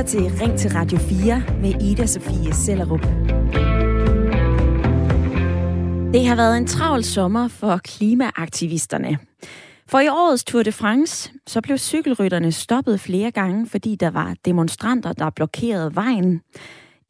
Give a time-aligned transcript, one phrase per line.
[0.00, 3.02] lytter til Ring til Radio 4 med Ida Sofie Sellerup.
[6.12, 9.18] Det har været en travl sommer for klimaaktivisterne.
[9.86, 14.34] For i årets Tour de France, så blev cykelrytterne stoppet flere gange, fordi der var
[14.44, 16.40] demonstranter, der blokerede vejen.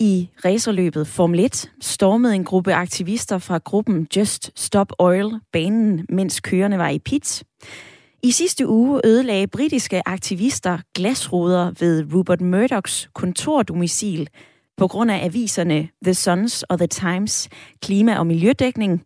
[0.00, 6.41] I racerløbet Formel 1 stormede en gruppe aktivister fra gruppen Just Stop Oil banen, mens
[6.41, 7.43] kørerne var i pit.
[8.23, 14.29] I sidste uge ødelagde britiske aktivister glasruder ved Rupert Murdochs kontordomicil
[14.77, 17.49] på grund af aviserne The Suns og The Times
[17.82, 19.03] klima- og miljødækning.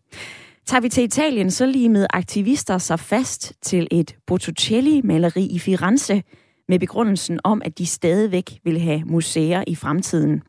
[0.67, 6.23] Tager vi til Italien, så limede aktivister sig fast til et Botticelli-maleri i Firenze
[6.69, 10.43] med begrundelsen om, at de stadigvæk vil have museer i fremtiden.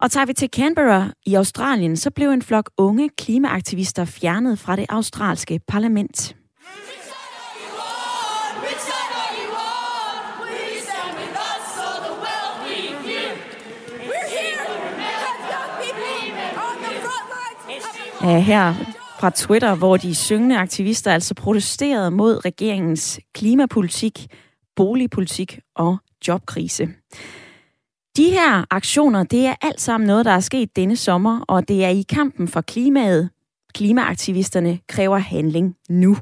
[0.00, 4.76] Og tager vi til Canberra i Australien, så blev en flok unge klimaaktivister fjernet fra
[4.76, 6.36] det australske parlament.
[18.22, 18.74] Her
[19.20, 24.26] fra Twitter, hvor de syngende aktivister altså protesterede mod regeringens klimapolitik,
[24.76, 25.96] boligpolitik og
[26.28, 26.88] jobkrise.
[28.16, 31.84] De her aktioner, det er alt sammen noget, der er sket denne sommer, og det
[31.84, 33.30] er i kampen for klimaet.
[33.74, 36.16] Klimaaktivisterne kræver handling nu.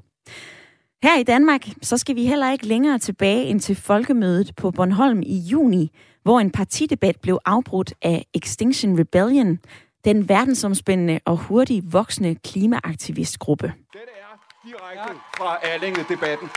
[1.03, 5.23] Her i Danmark, så skal vi heller ikke længere tilbage end til folkemødet på Bornholm
[5.23, 5.91] i juni,
[6.23, 9.59] hvor en partidebat blev afbrudt af Extinction Rebellion,
[10.05, 13.73] den verdensomspændende og hurtigt voksende klimaaktivistgruppe.
[13.93, 14.33] Dette er
[14.67, 16.48] direkte fra Allinge-debatten.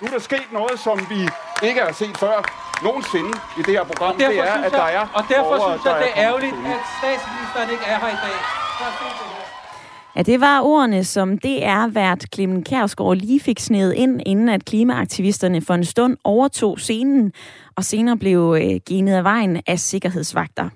[0.00, 1.20] Nu er der sket noget, som vi
[1.68, 2.36] ikke har set før
[2.82, 4.16] nogensinde i det her program.
[4.16, 6.80] Det er, at der er Og derfor borgere, synes jeg, det er er ærgerligt, at
[7.00, 8.38] statsministeren ikke er her i dag.
[8.80, 9.44] Det.
[10.16, 15.60] Ja, det var ordene, som DR-vært Clemen Kærsgaard lige fik snedet ind, inden at klimaaktivisterne
[15.60, 17.32] for en stund overtog scenen,
[17.76, 20.68] og senere blev øh, genet af vejen af sikkerhedsvagter.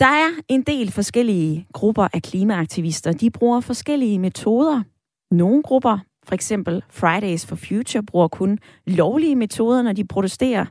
[0.00, 3.12] Der er en del forskellige grupper af klimaaktivister.
[3.12, 4.82] De bruger forskellige metoder.
[5.30, 10.66] Nogle grupper, for eksempel Fridays for Future, bruger kun lovlige metoder, når de protesterer.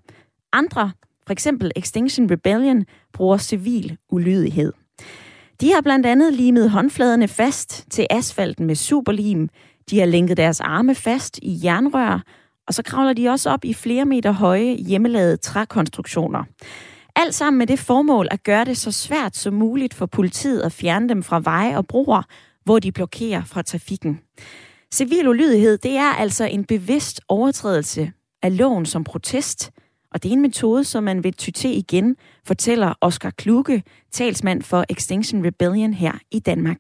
[0.54, 0.92] Andre,
[1.26, 4.74] for eksempel Extinction Rebellion, bruger civil ulydighed.
[5.62, 9.50] De har blandt andet limet håndfladerne fast til asfalten med superlim.
[9.90, 12.24] De har lænket deres arme fast i jernrør,
[12.68, 16.44] og så kravler de også op i flere meter høje hjemmelavede trækonstruktioner.
[17.16, 20.72] Alt sammen med det formål at gøre det så svært som muligt for politiet at
[20.72, 22.24] fjerne dem fra veje og broer,
[22.64, 24.22] hvor de blokerer fra trafikken.
[24.94, 28.12] Civil ulydighed, det er altså en bevidst overtrædelse
[28.44, 29.72] af loven som protest,
[30.12, 32.16] og det er en metode, som man vil ty til igen,
[32.48, 36.80] fortæller Oscar Kluge, talsmand for Extinction Rebellion her i Danmark.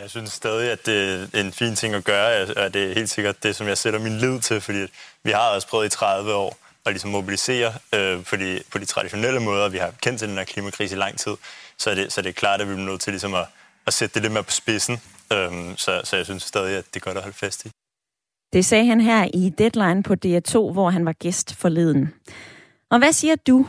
[0.00, 3.10] Jeg synes stadig, at det er en fin ting at gøre, og det er helt
[3.10, 4.86] sikkert det, som jeg sætter min lid til, fordi
[5.24, 8.84] vi har også prøvet i 30 år at ligesom mobilisere øh, på, de, på de
[8.84, 9.68] traditionelle måder.
[9.68, 11.36] Vi har kendt til den her klimakrise i lang tid,
[11.78, 13.46] så er det, så er det klart, at vi er nødt til ligesom at,
[13.86, 15.00] at sætte det lidt mere på spidsen.
[15.32, 17.70] Øhm, så, så jeg synes stadig, at det er godt at holde fast i.
[18.52, 22.14] Det sagde han her i Deadline på DR2, hvor han var gæst forleden.
[22.90, 23.68] Og hvad siger du?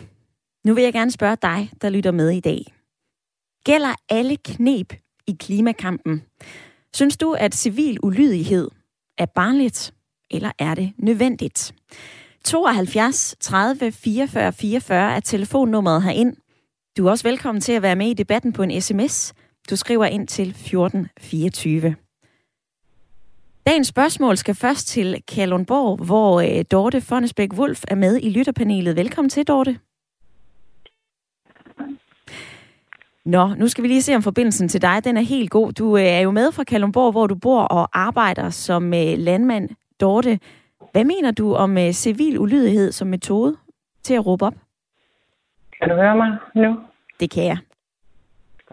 [0.66, 2.74] Nu vil jeg gerne spørge dig, der lytter med i dag.
[3.66, 4.94] Gælder alle knep
[5.28, 6.24] i klimakampen?
[6.94, 8.70] Synes du, at civil ulydighed
[9.18, 9.94] er barnligt,
[10.32, 11.74] eller er det nødvendigt?
[12.44, 16.36] 72 30 44 44 er telefonnummeret herind.
[16.98, 19.34] Du er også velkommen til at være med i debatten på en sms.
[19.70, 21.96] Du skriver ind til 1424.
[23.68, 28.96] Dagens spørgsmål skal først til Kalundborg, hvor øh, Dorte Fonnesbæk Wolf er med i lytterpanelet.
[28.96, 29.80] Velkommen til, Dorte.
[33.26, 35.02] Nå, nu skal vi lige se om forbindelsen til dig.
[35.04, 35.72] Den er helt god.
[35.72, 39.70] Du øh, er jo med fra Kalundborg, hvor du bor og arbejder som øh, landmand.
[40.00, 40.40] Dorte,
[40.94, 43.56] hvad mener du om øh, civil ulydighed som metode
[44.04, 44.54] til at råbe op?
[45.80, 46.80] Kan du høre mig nu?
[47.20, 47.58] Det kan jeg.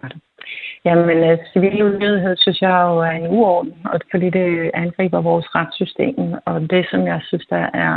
[0.00, 0.14] Godt.
[0.84, 5.54] Jamen, øh, civil ulydighed synes jeg jo er en uorden, og fordi det angriber vores
[5.54, 6.34] retssystem.
[6.44, 7.96] Og det, som jeg synes, der er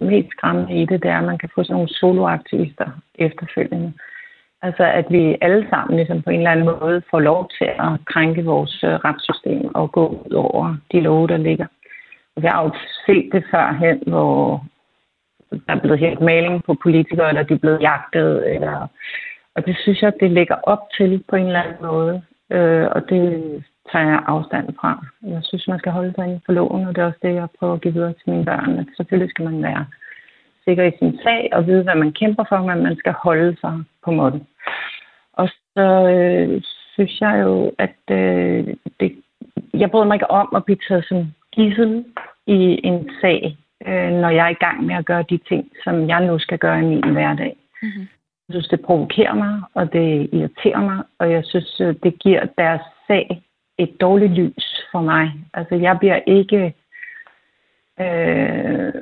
[0.00, 3.92] mest skræmmende i det, det er, at man kan få sådan nogle soloaktivister efterfølgende.
[4.62, 7.92] Altså, at vi alle sammen ligesom på en eller anden måde får lov til at
[8.04, 11.66] krænke vores øh, retssystem og gå ud over de love, der ligger.
[12.38, 12.70] Og har jo
[13.06, 14.64] set det førhen, hvor
[15.50, 18.88] der er blevet helt maling på politikere, eller de er blevet jagtet, eller
[19.54, 22.22] og det synes jeg, det ligger op til på en eller anden måde.
[22.50, 23.22] Øh, og det
[23.92, 25.06] tager jeg afstand fra.
[25.22, 27.48] Jeg synes, man skal holde sig inden for loven, og det er også det, jeg
[27.58, 28.78] prøver at give videre til mine børn.
[28.78, 29.86] At selvfølgelig skal man være
[30.64, 33.74] sikker i sin sag og vide, hvad man kæmper for, men man skal holde sig
[34.04, 34.46] på måden.
[35.32, 36.62] Og så øh,
[36.94, 38.66] synes jeg jo, at øh,
[39.00, 39.10] det,
[39.74, 42.04] jeg bryder mig ikke om at blive taget som gissel
[42.46, 43.56] i en sag,
[43.86, 46.58] øh, når jeg er i gang med at gøre de ting, som jeg nu skal
[46.58, 47.56] gøre i min hverdag.
[47.82, 48.08] Mm-hmm.
[48.50, 52.80] synes, det provokerer mig, og det irriterer mig, og jeg synes, øh, det giver deres
[53.06, 53.42] sag
[53.78, 55.32] et dårligt lys for mig.
[55.54, 56.74] Altså, jeg bliver ikke...
[58.00, 58.92] Øh,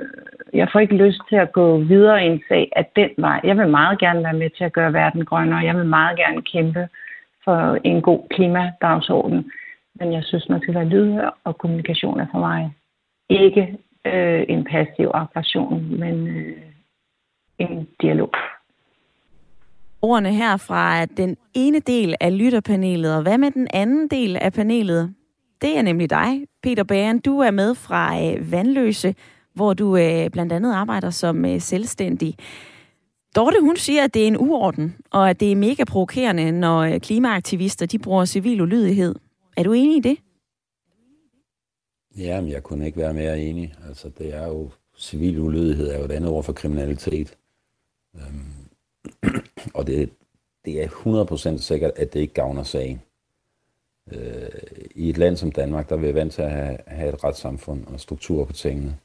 [0.52, 3.40] jeg får ikke lyst til at gå videre i en sag af den vej.
[3.44, 5.58] Jeg vil meget gerne være med til at gøre verden grønnere.
[5.58, 6.88] Jeg vil meget gerne kæmpe
[7.44, 9.50] for en god klimadagsorden.
[9.98, 12.74] Men jeg synes, man skal være lydhør, og kommunikation er for mig
[13.30, 16.56] ikke øh, en passiv aggression, men øh,
[17.58, 18.30] en dialog.
[20.02, 24.52] Ordene her fra den ene del af lytterpanelet, og hvad med den anden del af
[24.52, 25.14] panelet?
[25.62, 27.18] Det er nemlig dig, Peter Bæren.
[27.18, 29.14] Du er med fra øh, Vandløse,
[29.54, 32.34] hvor du øh, blandt andet arbejder som øh, selvstændig.
[33.36, 36.80] Dorte, hun siger, at det er en uorden, og at det er mega provokerende, når
[36.80, 39.14] øh, klimaaktivister de bruger civil ulydighed.
[39.56, 40.18] Er du enig i det?
[42.16, 43.74] Jamen, jeg kunne ikke være mere enig.
[43.88, 47.38] Altså, det er jo, civil ulydighed er jo et andet ord for kriminalitet.
[48.16, 48.54] Øhm,
[49.74, 50.10] og det,
[50.64, 50.88] det er
[51.56, 53.02] 100% sikkert, at det ikke gavner sagen.
[54.12, 54.48] Øh,
[54.94, 57.86] I et land som Danmark, der er vi vant til at have, have et retssamfund
[57.86, 58.98] og struktur på tingene.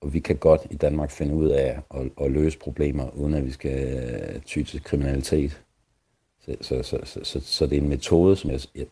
[0.00, 3.44] Og vi kan godt i Danmark finde ud af at, at løse problemer, uden at
[3.44, 3.98] vi skal
[4.34, 5.62] øh, ty til kriminalitet.
[6.40, 8.86] Så, så, så, så, så, så det er en metode, som jeg, jeg,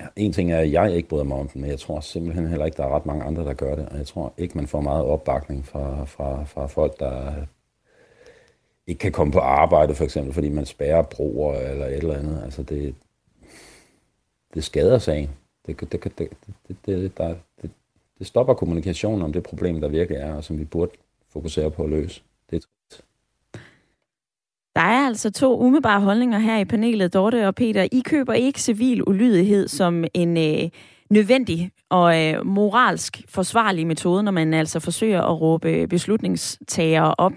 [0.00, 2.48] Ja, en ting er, at jeg ikke bryder mig om den, men jeg tror simpelthen
[2.48, 3.88] heller ikke, der er ret mange andre, der gør det.
[3.88, 7.32] Og jeg tror ikke, man får meget opbakning fra, fra, fra folk, der
[8.86, 12.42] ikke kan komme på arbejde, for eksempel, fordi man spærrer broer eller et eller andet.
[12.44, 12.94] Altså, det,
[14.54, 15.30] det skader sagen.
[15.66, 16.18] Det, det, det,
[16.68, 17.70] det, det, der, det,
[18.18, 20.92] det stopper kommunikationen om det problem, der virkelig er, og som vi burde
[21.28, 22.22] fokusere på at løse.
[22.50, 22.60] Det er
[24.76, 27.88] der er altså to umiddelbare holdninger her i panelet, Dorte og Peter.
[27.92, 30.70] I køber ikke civil ulydighed som en øh,
[31.10, 37.32] nødvendig og øh, moralsk forsvarlig metode, når man altså forsøger at råbe beslutningstagere op.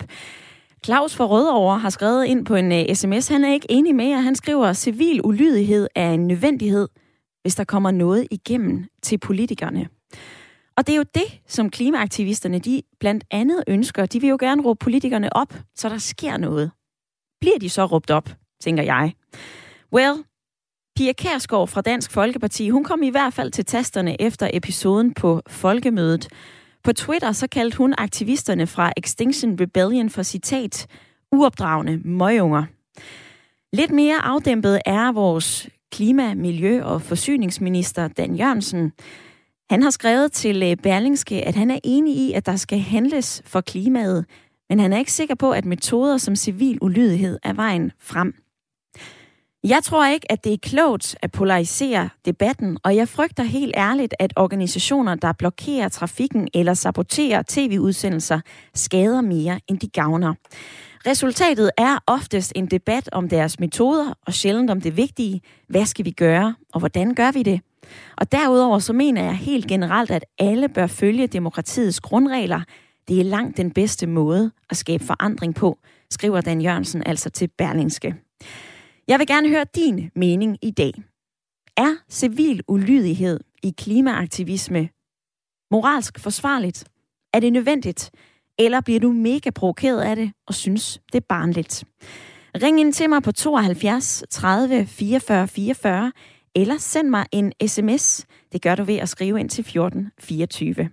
[0.86, 3.28] Claus fra Rødovre har skrevet ind på en øh, uh, sms.
[3.28, 4.20] Han er ikke enig med jer.
[4.20, 6.88] Han skriver, at civil ulydighed er en nødvendighed,
[7.42, 9.88] hvis der kommer noget igennem til politikerne.
[10.78, 14.06] Og det er jo det, som klimaaktivisterne de blandt andet ønsker.
[14.06, 16.72] De vil jo gerne råbe politikerne op, så der sker noget.
[17.42, 18.30] Bliver de så råbt op,
[18.62, 19.14] tænker jeg.
[19.94, 20.14] Well,
[20.96, 25.42] Pia Kærsgaard fra Dansk Folkeparti, hun kom i hvert fald til tasterne efter episoden på
[25.48, 26.28] Folkemødet.
[26.84, 30.88] På Twitter så kaldte hun aktivisterne fra Extinction Rebellion for citat
[31.32, 32.64] uopdragende møgunger.
[33.74, 38.92] Lidt mere afdæmpet er vores klima-, miljø- og forsyningsminister Dan Jørgensen.
[39.70, 43.42] Han har skrevet til øh, Berlingske, at han er enig i, at der skal handles
[43.46, 44.26] for klimaet,
[44.70, 48.34] men han er ikke sikker på, at metoder som civil ulydighed er vejen frem.
[49.64, 54.16] Jeg tror ikke, at det er klogt at polarisere debatten, og jeg frygter helt ærligt,
[54.20, 58.40] at organisationer, der blokerer trafikken eller saboterer tv-udsendelser,
[58.74, 60.34] skader mere, end de gavner.
[61.08, 66.06] Resultatet er oftest en debat om deres metoder, og sjældent om det vigtige, hvad skal
[66.06, 67.62] vi gøre, og hvordan gør vi det?
[68.18, 72.62] Og derudover så mener jeg helt generelt, at alle bør følge demokratiets grundregler,
[73.08, 77.50] det er langt den bedste måde at skabe forandring på, skriver Dan Jørgensen altså til
[77.58, 78.16] Berlingske.
[79.08, 80.94] Jeg vil gerne høre din mening i dag.
[81.78, 84.90] Er civil ulydighed i klimaaktivisme
[85.72, 86.86] moralsk forsvarligt?
[87.34, 88.12] Er det nødvendigt?
[88.60, 91.84] Eller bliver du mega provokeret af det og synes, det er barnligt?
[92.62, 96.12] Ring ind til mig på 72 30 44 44,
[96.56, 98.26] eller send mig en sms.
[98.52, 100.90] Det gør du ved at skrive ind til 14 24.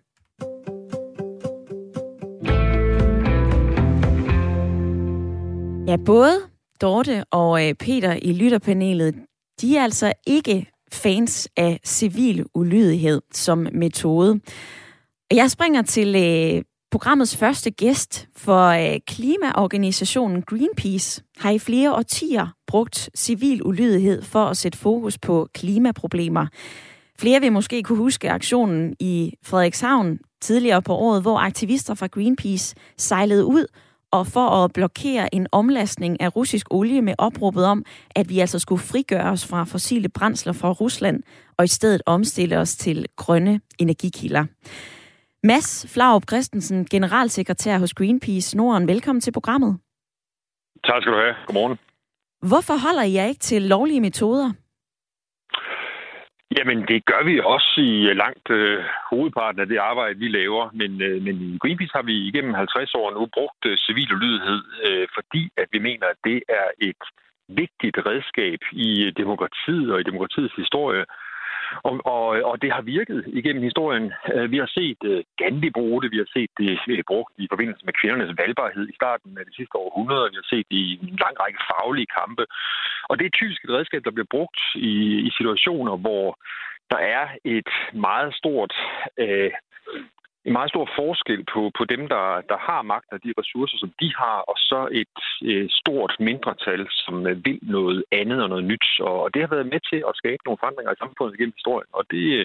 [5.87, 6.41] Ja, både
[6.81, 9.15] Dorte og øh, Peter i lytterpanelet,
[9.61, 14.41] de er altså ikke fans af civil ulydighed som metode.
[15.31, 22.47] Jeg springer til øh, programmets første gæst for øh, klimaorganisationen Greenpeace har i flere årtier
[22.67, 26.47] brugt civil ulydighed for at sætte fokus på klimaproblemer.
[27.19, 32.75] Flere vil måske kunne huske aktionen i Frederikshavn tidligere på året, hvor aktivister fra Greenpeace
[32.99, 33.67] sejlede ud
[34.17, 38.59] og for at blokere en omlastning af russisk olie med opråbet om, at vi altså
[38.59, 41.23] skulle frigøre os fra fossile brændsler fra Rusland
[41.59, 44.45] og i stedet omstille os til grønne energikilder.
[45.47, 48.89] Mads Flaup Christensen, generalsekretær hos Greenpeace Norden.
[48.89, 49.79] Velkommen til programmet.
[50.85, 51.35] Tak skal du have.
[51.47, 51.79] Godmorgen.
[52.49, 54.53] Hvorfor holder I jer ikke til lovlige metoder?
[56.59, 60.71] Jamen, det gør vi også i øh, langt øh, hovedparten af det arbejde, vi laver.
[60.81, 64.63] Men, øh, men i Greenpeace har vi igennem 50 år nu brugt øh, civil ulydighed,
[64.87, 67.03] øh, fordi at vi mener, at det er et
[67.49, 71.05] vigtigt redskab i øh, demokratiet og i demokratiets historie
[71.83, 74.13] og, og, og det har virket igennem historien.
[74.35, 77.33] Øh, vi har set øh, uh, Gandhi bruge det, vi har set det øh, brugt
[77.39, 80.77] i forbindelse med kvindernes valgbarhed i starten af det sidste århundrede, vi har set det
[80.77, 82.45] i en lang række faglige kampe.
[83.09, 84.95] Og det er typisk et redskab, der bliver brugt i,
[85.29, 86.39] i situationer, hvor
[86.91, 88.73] der er et meget stort
[89.19, 89.51] øh,
[90.47, 93.91] en meget stor forskel på, på dem, der, der har magt og de ressourcer, som
[94.01, 95.19] de har, og så et
[95.51, 98.89] øh, stort mindretal, som øh, vil noget andet og noget nyt.
[99.01, 102.05] Og det har været med til at skabe nogle forandringer i samfundet gennem historien, og
[102.11, 102.45] det øh,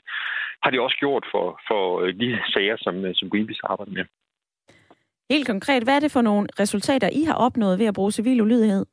[0.63, 4.05] har de også gjort for, for øh, de sager, som, øh, som Greenpeace arbejder med.
[5.33, 8.41] Helt konkret, hvad er det for nogle resultater, I har opnået ved at bruge civil
[8.41, 8.85] ulydighed?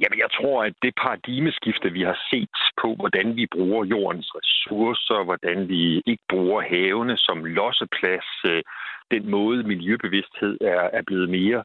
[0.00, 5.24] Jamen, jeg tror, at det paradigmeskifte, vi har set på, hvordan vi bruger jordens ressourcer,
[5.24, 8.62] hvordan vi ikke bruger havene som losseplads, øh,
[9.10, 11.64] den måde miljøbevidsthed er, er blevet mere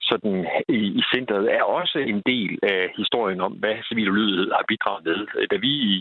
[0.00, 4.64] sådan i, i centret, er også en del af historien om, hvad civil ulydighed har
[4.68, 5.46] bidraget med.
[5.50, 5.98] Da vi i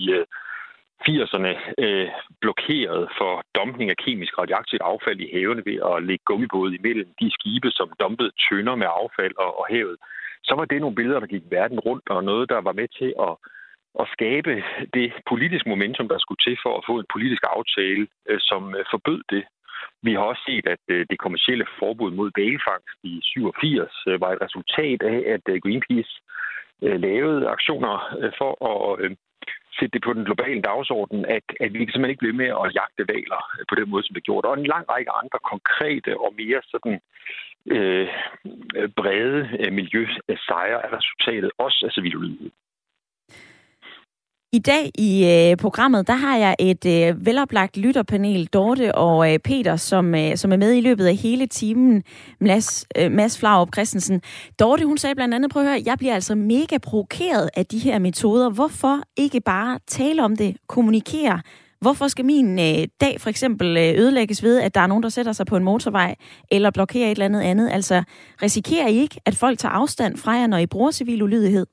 [1.10, 2.10] 80'erne øh, øh
[2.42, 7.32] blokeret for dumpning af kemisk radioaktivt affald i havene ved at lægge gummibåde imellem de
[7.38, 9.98] skibe, som dumpede tønder med affald og, og havet,
[10.44, 13.14] så var det nogle billeder, der gik verden rundt, og noget, der var med til
[13.28, 13.34] at,
[14.02, 18.40] at skabe det politiske momentum, der skulle til for at få en politisk aftale, øh,
[18.40, 19.44] som øh, forbød det.
[20.04, 23.92] Vi har også set, at øh, det kommercielle forbud mod bælefangst i 87
[24.24, 26.14] var et resultat af, at Greenpeace
[26.82, 27.96] lavede aktioner
[28.40, 29.18] for at
[29.78, 33.04] sætte det på den globale dagsorden, at, at vi simpelthen ikke bliver med at jagte
[33.14, 34.46] valer på den måde, som det gjort.
[34.46, 36.96] Og en lang række andre konkrete og mere sådan
[37.76, 38.08] øh,
[39.00, 42.52] brede øh, miljøsejre er resultatet også af civiludlighed.
[44.54, 49.40] I dag i øh, programmet, der har jeg et øh, veloplagt lytterpanel, Dorte og øh,
[49.40, 52.04] Peter, som, øh, som er med i løbet af hele timen.
[52.42, 54.22] Mads, øh, Mads Flaup Christensen.
[54.60, 57.80] Dorte, hun sagde blandt andet, prøv at høre, jeg bliver altså mega provokeret af de
[57.80, 58.50] her metoder.
[58.50, 61.42] Hvorfor ikke bare tale om det, kommunikere?
[61.82, 65.10] Hvorfor skal min øh, dag for eksempel øh, ødelægges ved, at der er nogen, der
[65.10, 66.16] sætter sig på en motorvej
[66.52, 67.70] eller blokerer et eller andet andet?
[67.72, 68.04] Altså,
[68.42, 71.66] risikerer I ikke, at folk tager afstand fra jer, når I bruger civil ulydighed?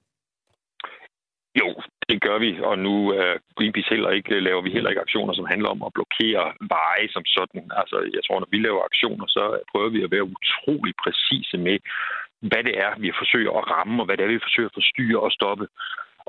[1.60, 1.68] Jo,
[2.08, 5.34] det gør vi, og nu uh, Greenpeace heller ikke, øh, laver vi heller ikke aktioner,
[5.34, 7.62] som handler om at blokere veje som sådan.
[7.80, 11.78] Altså, jeg tror, når vi laver aktioner, så prøver vi at være utrolig præcise med,
[12.40, 15.20] hvad det er, vi forsøger at ramme, og hvad det er, vi forsøger at forstyrre
[15.26, 15.66] og stoppe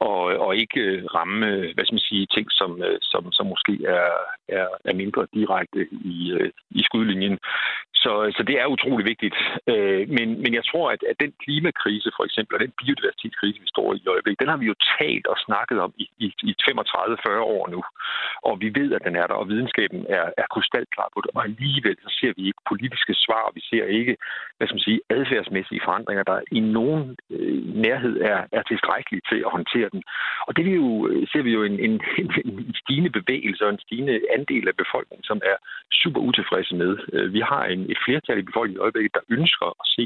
[0.09, 2.71] og, og ikke øh, ramme, hvad skal man sige, ting, som,
[3.01, 4.09] som, som måske er,
[4.47, 6.17] er, er mindre direkte i,
[6.69, 7.37] i skudlinjen.
[8.03, 9.37] Så, så det er utrolig vigtigt.
[9.71, 13.69] Øh, men, men jeg tror, at, at den klimakrise for eksempel, og den biodiversitetskrise, vi
[13.75, 16.53] står i i øjeblikket, den har vi jo talt og snakket om i, i, i
[16.67, 17.81] 35-40 år nu.
[18.47, 21.31] Og vi ved, at den er der, og videnskaben er, er krystalklar på det.
[21.35, 24.13] Og alligevel så ser vi ikke politiske svar, vi ser ikke,
[24.57, 29.39] hvad skal man sige, adfærdsmæssige forandringer, der i nogen øh, nærhed er, er tilstrækkelige til
[29.45, 30.01] at håndtere den.
[30.47, 31.93] Og det vi jo, øh, ser vi jo en, en,
[32.45, 35.57] en stigende bevægelse og en stigende andel af befolkningen, som er
[36.01, 36.91] super utilfredse med.
[37.13, 40.05] Øh, vi har en, et flertal i befolkningen i øjeblikket, der ønsker at se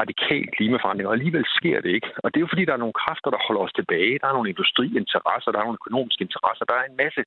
[0.00, 2.10] radikal klimaforandring, og alligevel sker det ikke.
[2.22, 4.18] Og det er jo fordi, der er nogle kræfter, der holder os tilbage.
[4.20, 7.22] Der er nogle industriinteresser, der er nogle økonomiske interesser, der er en masse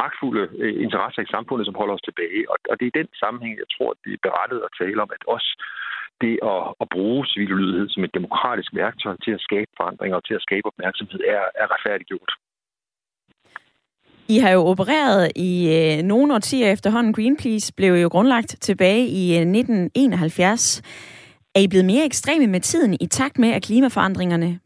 [0.00, 2.42] magtfulde øh, interesser i samfundet, som holder os tilbage.
[2.50, 5.02] Og, og det er i den sammenhæng, jeg tror, at det er berettet at tale
[5.04, 5.46] om, at os
[6.24, 10.24] det at, at bruge civil ulydighed som et demokratisk værktøj til at skabe forandringer og
[10.24, 12.32] til at skabe opmærksomhed er, er retfærdiggjort.
[14.28, 17.12] I har jo opereret i øh, nogle årtier efterhånden.
[17.12, 20.82] Greenpeace blev jo grundlagt tilbage i øh, 1971.
[21.54, 24.60] Er I blevet mere ekstreme med tiden i takt med, at klimaforandringerne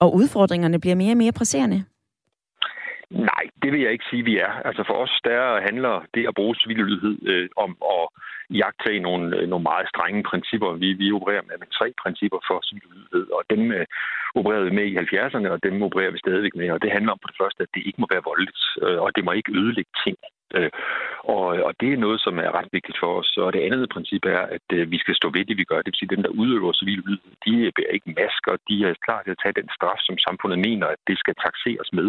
[0.00, 1.84] og udfordringerne bliver mere og mere presserende?
[3.10, 4.52] Nej, det vil jeg ikke sige, vi er.
[4.68, 8.04] Altså for os, der handler det at bruge civillydighed øh, om at
[8.50, 10.72] jagtage nogle, øh, nogle meget strenge principper.
[10.72, 13.86] Vi, vi opererer med, med tre principper for civillydighed, og dem øh,
[14.34, 16.70] opererede vi med i 70'erne, og dem opererer vi stadigvæk med.
[16.70, 19.10] Og det handler om på det første, at det ikke må være voldeligt, øh, og
[19.16, 20.16] det må ikke ødelægge ting.
[20.56, 20.70] Øh,
[21.34, 23.30] og, og det er noget, som er ret vigtigt for os.
[23.36, 25.76] Og det andet princip er, at øh, vi skal stå ved det, vi gør.
[25.82, 27.02] Det vil sige, at dem, der udøver civil
[27.46, 28.52] de øh, bærer ikke masker.
[28.68, 31.90] De er klar til at tage den straf, som samfundet mener, at det skal taxeres
[31.98, 32.08] med.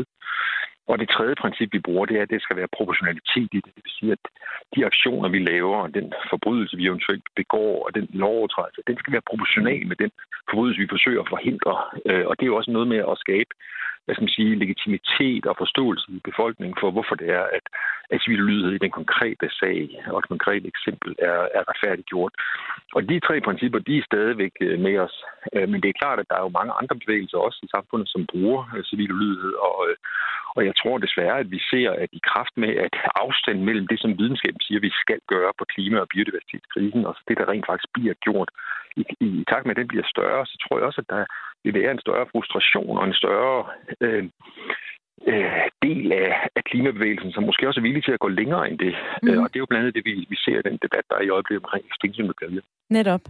[0.88, 3.72] Og det tredje princip, vi bruger, det er, at det skal være proportionalitet i det.
[3.76, 4.24] Det vil sige, at
[4.76, 9.14] de aktioner, vi laver, og den forbrydelse, vi eventuelt begår, og den lovovertrædelse, den skal
[9.14, 10.12] være proportional med den
[10.50, 11.74] forbrydelse, vi forsøger at forhindre.
[12.10, 13.52] Øh, og det er jo også noget med at skabe
[14.06, 17.66] hvad skal man sige, legitimitet og forståelse i befolkningen for, hvorfor det er, at,
[18.12, 19.80] at civillydighed i den konkrete sag
[20.14, 22.34] og et konkret eksempel er, er retfærdiggjort.
[22.96, 25.16] Og de tre principper, de er stadigvæk øh, med os.
[25.54, 28.08] Øh, men det er klart, at der er jo mange andre bevægelser også i samfundet,
[28.10, 29.54] som bruger øh, civil lydighed.
[29.68, 29.78] Og,
[30.56, 34.00] og jeg tror desværre, at vi ser, at i kraft med, at afstanden mellem det,
[34.02, 37.90] som videnskaben siger, vi skal gøre på klima- og biodiversitetskrisen, og det, der rent faktisk
[37.94, 38.50] bliver gjort,
[39.02, 41.26] i, i takt med, at den bliver større, så tror jeg også, at der
[41.66, 43.66] vil være en større frustration og en større
[44.02, 44.24] øh,
[45.32, 48.78] øh, del af, af klimabevægelsen, som måske også er villig til at gå længere end
[48.80, 48.94] det.
[49.24, 49.30] Mm.
[49.44, 51.26] Og det er jo blandt andet det, vi, vi ser i den debat, der er
[51.26, 52.66] i øjeblikket omkring Extinction Rebellion.
[52.90, 53.22] Netop.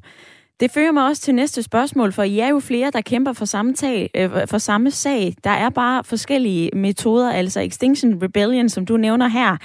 [0.59, 3.45] Det fører mig også til næste spørgsmål, for I er jo flere, der kæmper for
[3.45, 5.33] samme, tag, øh, for samme sag.
[5.43, 9.57] Der er bare forskellige metoder, altså Extinction Rebellion, som du nævner her.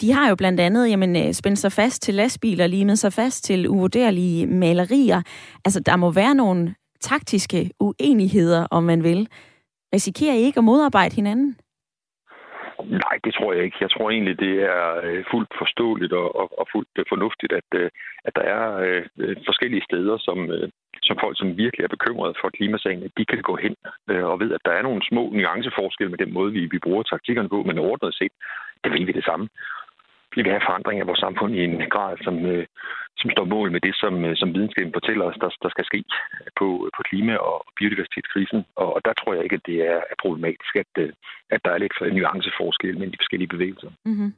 [0.00, 3.44] De har jo blandt andet jamen, øh, spændt sig fast til lastbiler, limet sig fast
[3.44, 5.22] til uvurderlige malerier.
[5.64, 9.28] Altså, der må være nogle taktiske uenigheder, om man vil.
[9.94, 11.56] Risikerer I ikke at modarbejde hinanden?
[12.84, 13.76] Nej, det tror jeg ikke.
[13.80, 17.68] Jeg tror egentlig, det er øh, fuldt forståeligt og, og, og fuldt øh, fornuftigt, at,
[17.74, 17.90] øh,
[18.24, 18.64] at der er
[19.48, 20.38] forskellige steder, som,
[21.02, 23.74] som folk, som virkelig er bekymrede for klimasagen, at de kan gå hen
[24.32, 27.48] og ved, at der er nogle små nuanceforskelle med den måde, vi, vi bruger taktikkerne
[27.48, 28.32] på, men ordnet set,
[28.84, 29.48] det vil vi det samme
[30.34, 32.66] vi vil have forandring af vores samfund i en grad, som, øh,
[33.20, 36.00] som står mål med det, som, øh, som videnskaben fortæller os, der, der skal ske
[36.58, 38.60] på, på klima- og biodiversitetskrisen.
[38.80, 41.12] Og, og der tror jeg ikke, at det er, er problematisk, at, øh,
[41.54, 43.90] at der er lidt for nuanceforskel mellem de forskellige bevægelser.
[44.04, 44.30] Mm-hmm.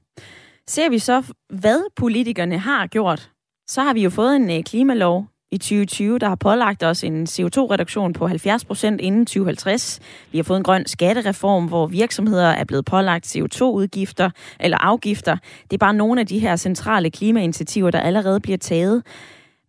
[0.67, 1.17] Ser vi så,
[1.63, 3.31] hvad politikerne har gjort,
[3.67, 5.17] så har vi jo fået en klimalov,
[5.53, 10.01] i 2020, der har pålagt os en CO2-reduktion på 70 procent inden 2050.
[10.33, 14.31] Vi har fået en grøn skattereform, hvor virksomheder er blevet pålagt CO2-udgifter
[14.61, 15.37] eller afgifter.
[15.71, 18.97] Det er bare nogle af de her centrale klimainitiativer, der allerede bliver taget.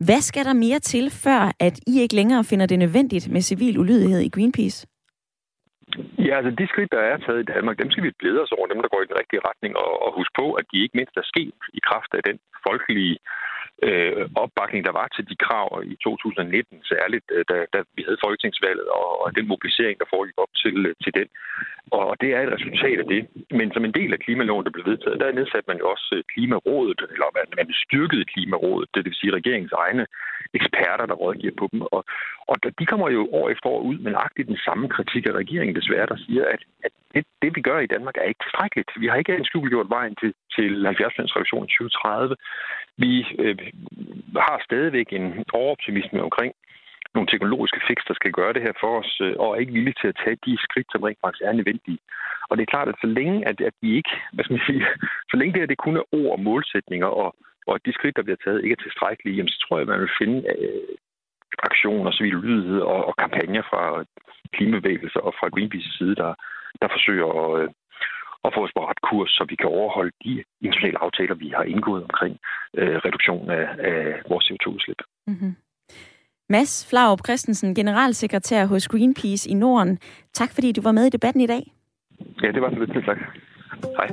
[0.07, 3.77] Hvad skal der mere til, før at I ikke længere finder det nødvendigt med civil
[3.79, 4.87] ulydighed i Greenpeace?
[6.27, 8.67] Ja, altså de skridt, der er taget i Danmark, dem skal vi glæde os over,
[8.67, 11.15] dem der går i den rigtige retning, og, og huske på, at de ikke mindst
[11.17, 12.37] er sket i kraft af den
[12.67, 13.17] folkelige
[13.87, 18.23] øh, opbakning, der var til de krav i 2019, særligt øh, da, da vi havde
[18.25, 21.27] folketingsvalget, og, og den mobilisering, der foregik op til, øh, til den.
[21.91, 23.21] Og det er et resultat af det.
[23.59, 26.23] Men som en del af klimaloven, der blev vedtaget, der nedsatte man jo også øh,
[26.31, 27.27] Klimarådet, eller
[27.57, 30.05] man styrkede Klimarådet, det vil sige regeringens egne
[30.59, 31.81] eksperter, der rådgiver på dem.
[31.81, 32.01] Og,
[32.47, 35.75] og de kommer jo år efter år ud med nøjagtigt den samme kritik af regeringen
[35.75, 38.91] desværre, der siger, at, at det, det, vi gør i Danmark, er ikke tilstrækkeligt.
[39.03, 42.35] Vi har ikke gjort vejen til, til 70 reduktion i 2030.
[42.97, 43.57] Vi øh,
[44.47, 46.53] har stadigvæk en overoptimisme omkring
[47.15, 49.99] nogle teknologiske fix, der skal gøre det her for os, øh, og er ikke villige
[50.01, 51.99] til at tage de skridt, som rent faktisk er nødvendige.
[52.49, 54.81] Og det er klart, at så længe, at, at vi ikke, hvad skal man sige,
[55.31, 57.29] så længe det her det kun er ord og målsætninger, og,
[57.67, 59.91] og at de skridt, der bliver taget, ikke er tilstrækkelige, jamen, så tror jeg, at
[59.93, 60.95] man vil finde øh,
[61.69, 64.03] aktioner, civil lydighed og, og kampagner fra
[64.55, 66.33] klimabevægelser og fra Greenpeace side, der,
[66.81, 67.69] der forsøger at, øh,
[68.45, 71.63] at få os på ret kurs, så vi kan overholde de internationale aftaler, vi har
[71.63, 72.37] indgået omkring
[72.79, 75.01] øh, reduktion af, af vores CO2-udslip.
[75.27, 75.55] Mm-hmm.
[76.49, 79.99] Mads Flaup Christensen, generalsekretær hos Greenpeace i Norden.
[80.33, 81.63] Tak fordi du var med i debatten i dag.
[82.43, 83.05] Ja, det var så lidt.
[83.05, 83.17] Tak.
[83.97, 84.09] Hej.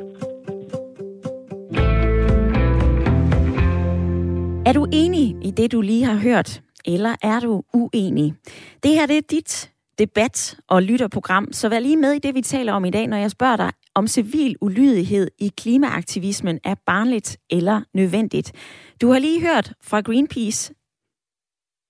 [4.66, 8.34] Er du enig i det, du lige har hørt, eller er du uenig?
[8.82, 12.40] Det her det er dit debat- og lytterprogram, så vær lige med i det, vi
[12.42, 17.38] taler om i dag, når jeg spørger dig, om civil ulydighed i klimaaktivismen er barnligt
[17.50, 18.52] eller nødvendigt.
[19.00, 20.74] Du har lige hørt fra Greenpeace.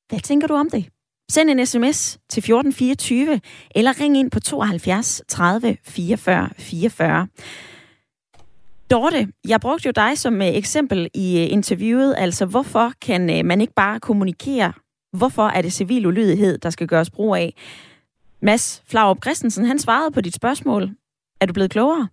[0.09, 0.89] Hvad tænker du om det?
[1.31, 3.41] Send en sms til 1424,
[3.75, 7.29] eller ring ind på 72 30 44 44.
[8.91, 12.15] Dorte, jeg brugte jo dig som øh, eksempel i øh, interviewet.
[12.19, 14.73] Altså, hvorfor kan øh, man ikke bare kommunikere?
[15.17, 17.55] Hvorfor er det civil ulydighed, der skal gøres brug af?
[18.43, 20.91] Mads Flaup Christensen, han svarede på dit spørgsmål.
[21.41, 22.09] Er du blevet klogere?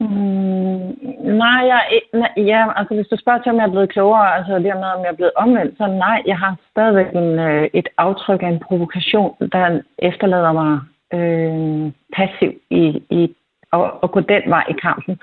[0.00, 0.96] Mm,
[1.42, 1.82] nej, jeg,
[2.12, 4.94] nej, ja, altså hvis du spørger til, om jeg er blevet klogere, altså det med,
[4.96, 8.48] om jeg er blevet omvendt, så nej, jeg har stadigvæk en, øh, et aftryk af
[8.48, 10.80] en provokation, der efterlader mig
[11.14, 13.34] øh, passiv i, i
[13.72, 15.18] at, at gå den vej i kampen.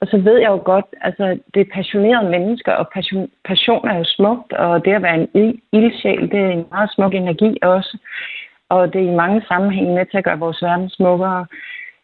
[0.00, 3.98] Og så ved jeg jo godt, altså det er passionerede mennesker, og passion, passion er
[3.98, 7.98] jo smukt, og det at være en ildsjæl, det er en meget smuk energi også
[8.68, 11.46] og det er i mange sammenhænge med til at gøre vores verden smukkere.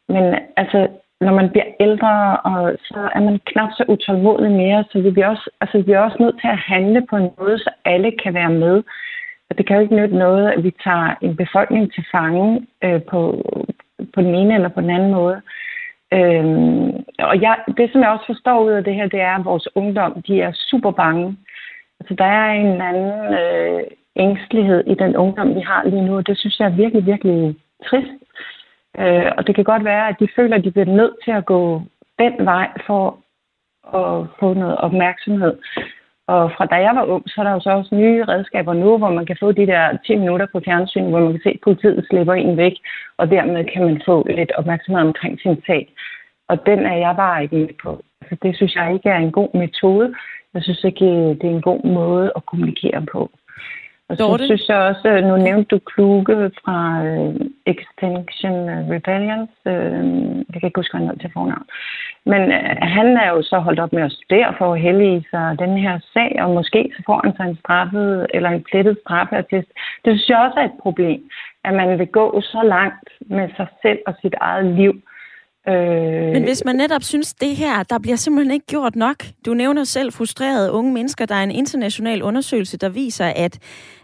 [0.08, 0.88] Men altså,
[1.20, 5.28] når man bliver ældre, og så er man knap så utålmodig mere, så vi bliver
[5.28, 8.34] også, altså, vi er også nødt til at handle på en måde, så alle kan
[8.34, 8.82] være med.
[9.50, 13.02] Og det kan jo ikke nytte noget, at vi tager en befolkning til fange øh,
[13.02, 13.18] på,
[14.14, 15.40] på den ene eller på den anden måde.
[16.12, 19.44] Øhm, og jeg, det, som jeg også forstår ud af det her, det er, at
[19.44, 21.36] vores ungdom, de er super bange.
[22.00, 23.82] Altså, der er en eller anden øh,
[24.16, 27.56] ængstelighed i den ungdom, vi har lige nu, og det synes jeg er virkelig, virkelig
[27.86, 28.12] trist.
[28.98, 31.46] Øh, og det kan godt være, at de føler, at de bliver nødt til at
[31.46, 31.82] gå
[32.18, 33.18] den vej for
[33.94, 35.54] at få noget opmærksomhed.
[36.26, 38.98] Og fra da jeg var ung, så er der jo så også nye redskaber nu,
[38.98, 41.64] hvor man kan få de der 10 minutter på fjernsyn, hvor man kan se, at
[41.64, 42.72] politiet slipper en væk,
[43.16, 45.94] og dermed kan man få lidt opmærksomhed omkring sin sag.
[46.48, 48.02] Og den er jeg bare ikke med på.
[48.20, 50.14] Altså, det synes jeg ikke er en god metode.
[50.54, 51.04] Jeg synes ikke,
[51.40, 53.30] det er en god måde at kommunikere på.
[54.08, 54.44] Og så Dorte?
[54.44, 57.34] synes jeg også, øh, nu nævnte du Kluge fra uh,
[57.66, 58.56] Extinction
[58.92, 59.50] Rebellions.
[59.66, 59.72] Uh,
[60.50, 61.66] jeg kan ikke huske, hvad han til fornavn.
[62.26, 65.56] Men uh, han er jo så holdt op med at studere for at hellige sig
[65.58, 69.70] den her sag, og måske så får han sig en straffet eller en plettet straffeartist.
[70.04, 71.20] Det synes jeg også er et problem,
[71.64, 74.92] at man vil gå så langt med sig selv og sit eget liv,
[75.68, 76.32] Øh...
[76.32, 79.24] Men hvis man netop synes, det her, der bliver simpelthen ikke gjort nok.
[79.46, 81.26] Du nævner selv frustrerede unge mennesker.
[81.26, 83.58] Der er en international undersøgelse, der viser, at,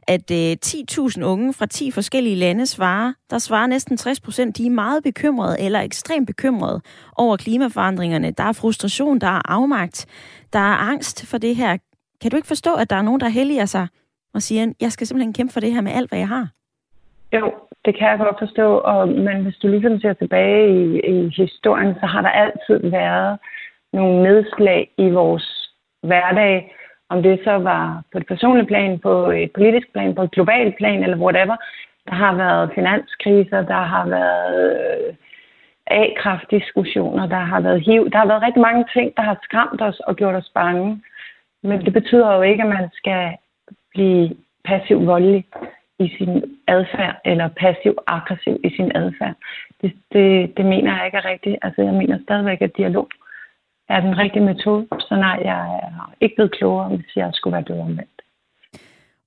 [0.08, 3.12] at øh, 10.000 unge fra 10 forskellige lande svarer.
[3.30, 6.80] Der svarer næsten 60 procent, de er meget bekymrede eller ekstremt bekymrede
[7.16, 8.30] over klimaforandringerne.
[8.30, 10.06] Der er frustration, der er afmagt,
[10.52, 11.76] der er angst for det her.
[12.20, 13.86] Kan du ikke forstå, at der er nogen, der helliger sig
[14.34, 16.48] og siger, jeg skal simpelthen kæmpe for det her med alt, hvad jeg har?
[17.32, 21.28] Jo, det kan jeg godt forstå, og, men hvis du ligesom ser tilbage i, i
[21.36, 23.38] historien, så har der altid været
[23.92, 26.74] nogle nedslag i vores hverdag,
[27.08, 30.76] om det så var på et personligt plan, på et politisk plan, på et globalt
[30.76, 31.56] plan eller whatever.
[32.08, 35.14] Der har været finanskriser, der har været øh,
[35.86, 38.10] A-kraftdiskussioner, der har været HIV.
[38.10, 41.02] Der har været rigtig mange ting, der har skræmt os og gjort os bange.
[41.62, 43.36] Men det betyder jo ikke, at man skal
[43.94, 45.44] blive passiv voldelig
[45.98, 49.34] i sin adfærd, eller passiv-aggressiv i sin adfærd.
[49.82, 51.56] Det, det, det mener jeg ikke er rigtigt.
[51.62, 53.08] Altså, jeg mener stadigvæk, at dialog
[53.88, 54.86] er den rigtige metode.
[55.00, 58.22] Så nej, jeg er ikke blevet klogere, hvis jeg skulle være død omvendt.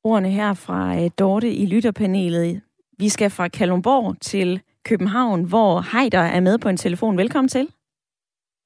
[0.04, 2.62] Ordene her fra øh, Dorte i lytterpanelet.
[3.00, 7.18] Vi skal fra Kalundborg til København, hvor Heider er med på en telefon.
[7.18, 7.68] Velkommen til.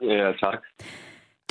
[0.01, 0.63] Ja, tak.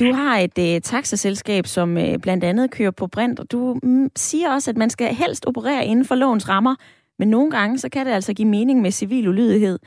[0.01, 4.09] Du har et øh, taxaselskab, som øh, blandt andet kører på brint, og du mm,
[4.17, 6.75] siger også, at man skal helst operere inden for lovens rammer,
[7.19, 9.79] men nogle gange så kan det altså give mening med civil ulydighed.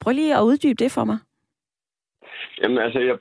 [0.00, 1.18] Prøv lige at uddybe det for mig.
[2.62, 3.16] Jamen altså, jeg,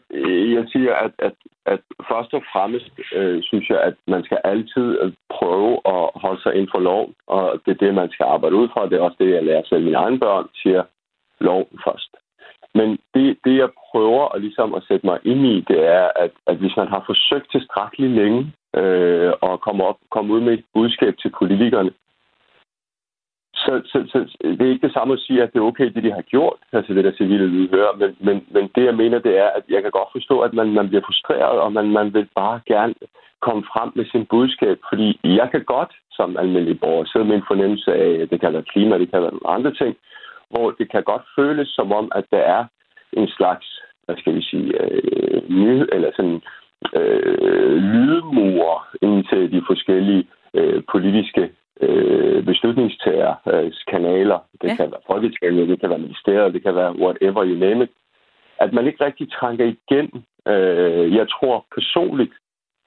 [0.55, 1.79] jeg siger, at, at, at
[2.09, 6.53] først og fremmest øh, synes jeg, at man skal altid øh, prøve at holde sig
[6.53, 8.89] inden for loven, og det er det, man skal arbejde ud fra.
[8.89, 10.83] Det er også det, jeg lærer selv mine egne børn, siger
[11.39, 12.11] loven først.
[12.75, 16.31] Men det, det, jeg prøver at, ligesom at sætte mig ind i, det er, at,
[16.47, 20.65] at hvis man har forsøgt tilstrækkeligt længe øh, at komme, op, komme ud med et
[20.73, 21.91] budskab til politikerne,
[23.53, 26.03] så, så, så det er ikke det samme at sige, at det er okay, det
[26.03, 29.37] de har gjort, altså det der civile lydhør, men, men, men det jeg mener, det
[29.37, 32.27] er, at jeg kan godt forstå, at man, man bliver frustreret, og man, man vil
[32.35, 32.93] bare gerne
[33.41, 37.49] komme frem med sin budskab, fordi jeg kan godt som almindelig borger sidde med en
[37.51, 39.95] fornemmelse af, at det kan være klima, det kan være andre ting,
[40.49, 42.65] hvor det kan godt føles som om, at der er
[43.13, 46.41] en slags, hvad skal vi sige, øh, ny, eller sådan
[46.95, 54.39] øh, lydmur ind til de forskellige øh, politiske øh, beslutningstager, øh, kanaler.
[54.61, 54.75] Det ja.
[54.75, 57.89] kan være Folketinget, det kan være ministeriet, det kan være whatever you name it.
[58.59, 60.25] At man ikke rigtig trænger igen.
[60.47, 62.33] Øh, jeg tror personligt,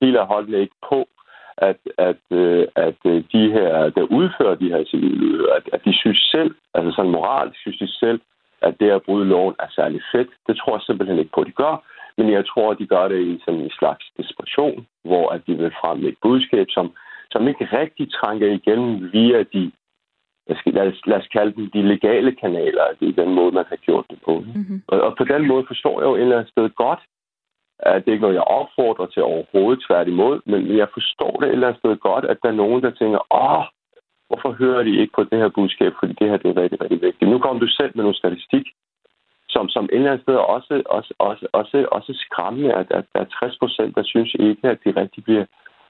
[0.03, 1.09] helt af holdene ikke på,
[1.57, 5.95] at, at, øh, at øh, de her, der udfører de her civile, at, at de
[6.03, 8.21] synes selv, altså sådan moralt synes de selv,
[8.62, 10.31] at det at bryde loven er særlig fedt.
[10.47, 11.77] Det tror jeg simpelthen ikke på, at de gør.
[12.19, 15.55] Men jeg tror, at de gør det i sådan en slags desperation, hvor at de
[15.55, 16.93] vil fremme et budskab, som,
[17.31, 19.73] som ikke rigtig trænger igennem via de,
[20.67, 22.85] lad os, lad os kalde dem de legale kanaler.
[23.01, 24.35] Det er den måde, man har gjort det på.
[24.41, 24.83] Mm-hmm.
[24.87, 27.01] Og, og på den måde forstår jeg jo et eller andet sted godt,
[27.87, 31.68] det er ikke noget, jeg opfordrer til overhovedet tværtimod, men jeg forstår det et eller
[31.68, 33.64] andet sted godt, at der er nogen, der tænker, åh,
[34.29, 37.03] hvorfor hører de ikke på det her budskab, fordi det her det er rigtig, rigtig
[37.03, 37.31] vigtigt.
[37.31, 38.66] Nu kommer du selv med nogle statistik,
[39.49, 43.21] som, som et eller andet sted også, også, også, også, også skræmmende, at, at der
[43.21, 45.45] er 60 procent, der synes ikke, at de rigtig bliver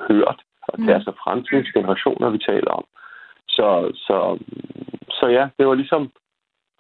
[0.09, 0.41] hørt.
[0.69, 2.85] Og det er altså fremtidens generationer, vi taler om.
[3.49, 4.39] Så, så,
[5.11, 6.11] så ja, det var ligesom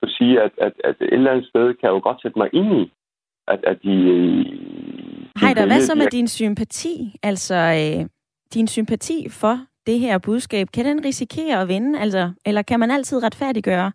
[0.02, 2.48] at sige, at, at, at et eller andet sted kan jeg jo godt sætte mig
[2.52, 2.92] ind i,
[3.48, 3.94] at, at de...
[5.40, 7.16] Hej der, hvad så med din sympati?
[7.22, 8.06] Altså, øh,
[8.54, 12.00] din sympati for det her budskab, kan den risikere at vinde?
[12.00, 13.92] Altså, eller kan man altid retfærdiggøre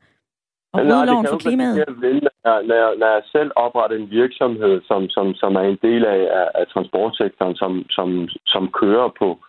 [0.73, 1.85] og bryde loven for klimaet?
[2.01, 6.05] Vinde, når, når, når jeg selv opretter en virksomhed, som, som, som er en del
[6.05, 9.39] af, af, af transportsektoren, som, som, som kører på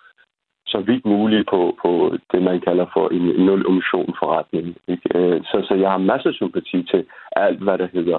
[0.67, 1.91] så vidt muligt på, på
[2.33, 4.77] det, man kalder for en nul-emission forretning.
[4.89, 5.09] Ikke?
[5.19, 8.19] Øh, så, så jeg har masser af sympati til alt, hvad der hedder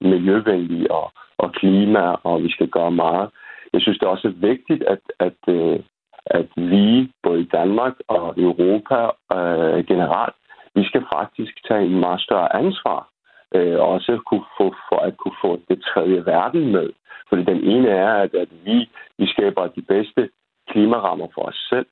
[0.00, 3.30] miljøvenlig og, og klima, og vi skal gøre meget.
[3.72, 5.80] Jeg synes, det er også vigtigt, at, at, øh,
[6.26, 8.98] at vi, både i Danmark og Europa
[9.36, 10.34] øh, generelt,
[10.74, 13.08] vi skal faktisk tage en meget større ansvar,
[13.54, 16.90] øh, og også kunne få, for at kunne få det tredje verden med.
[17.28, 20.30] Fordi den ene er, at, at vi, vi skaber de bedste
[20.68, 21.86] klimarammer for os selv,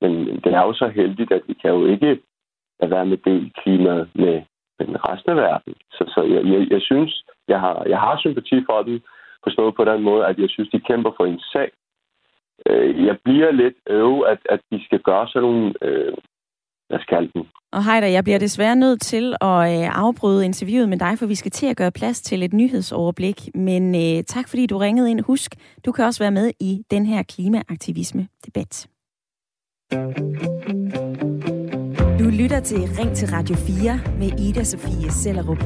[0.00, 2.20] men det er jo så heldigt, at vi kan jo ikke
[2.80, 4.42] at være med det klimaet med
[4.80, 5.74] den resten af verden.
[5.96, 9.00] Så, så jeg, jeg, jeg synes, jeg har, jeg har sympati for dem,
[9.44, 11.70] forstået på den måde, at jeg synes, de kæmper for en sag.
[12.66, 16.14] Øh, jeg bliver lidt øv, at, at de skal gøre sådan nogle, øh,
[16.90, 17.42] jeg skal den.
[17.72, 21.34] Og Heider, jeg bliver desværre nødt til at øh, afbryde interviewet med dig, for vi
[21.34, 23.54] skal til at gøre plads til et nyhedsoverblik.
[23.54, 25.20] Men øh, tak fordi du ringede ind.
[25.20, 28.86] Husk, du kan også være med i den her klimaaktivisme-debat.
[32.20, 35.62] Du lytter til Ring til Radio 4 med Ida Sofie Sellerup.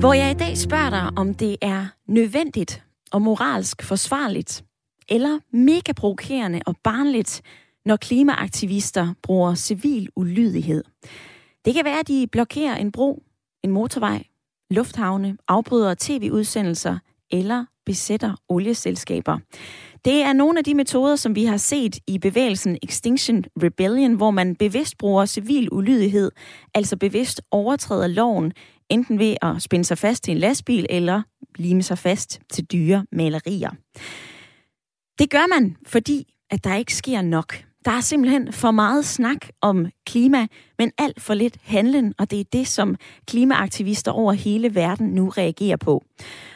[0.00, 4.64] Hvor jeg i dag spørger dig, om det er nødvendigt og moralsk forsvarligt,
[5.08, 7.42] eller mega provokerende og barnligt,
[7.84, 10.84] når klimaaktivister bruger civil ulydighed.
[11.64, 13.22] Det kan være, at de blokerer en bro,
[13.62, 14.24] en motorvej,
[14.70, 16.98] lufthavne, afbryder tv-udsendelser
[17.30, 19.38] eller besætter olieselskaber.
[20.04, 24.30] Det er nogle af de metoder, som vi har set i bevægelsen Extinction Rebellion, hvor
[24.30, 26.30] man bevidst bruger civil ulydighed,
[26.74, 28.52] altså bevidst overtræder loven,
[28.88, 31.22] enten ved at spænde sig fast til en lastbil eller
[31.56, 33.70] lime sig fast til dyre malerier.
[35.18, 37.69] Det gør man, fordi at der ikke sker nok.
[37.84, 40.46] Der er simpelthen for meget snak om klima,
[40.78, 45.28] men alt for lidt handling, og det er det, som klimaaktivister over hele verden nu
[45.28, 46.04] reagerer på.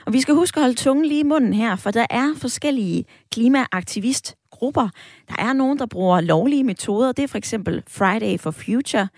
[0.07, 3.05] Og vi skal huske at holde tungen lige i munden her, for der er forskellige
[3.33, 4.89] klimaaktivistgrupper.
[5.29, 7.13] Der er nogen, der bruger lovlige metoder.
[7.13, 9.09] Det er for eksempel Friday for Future.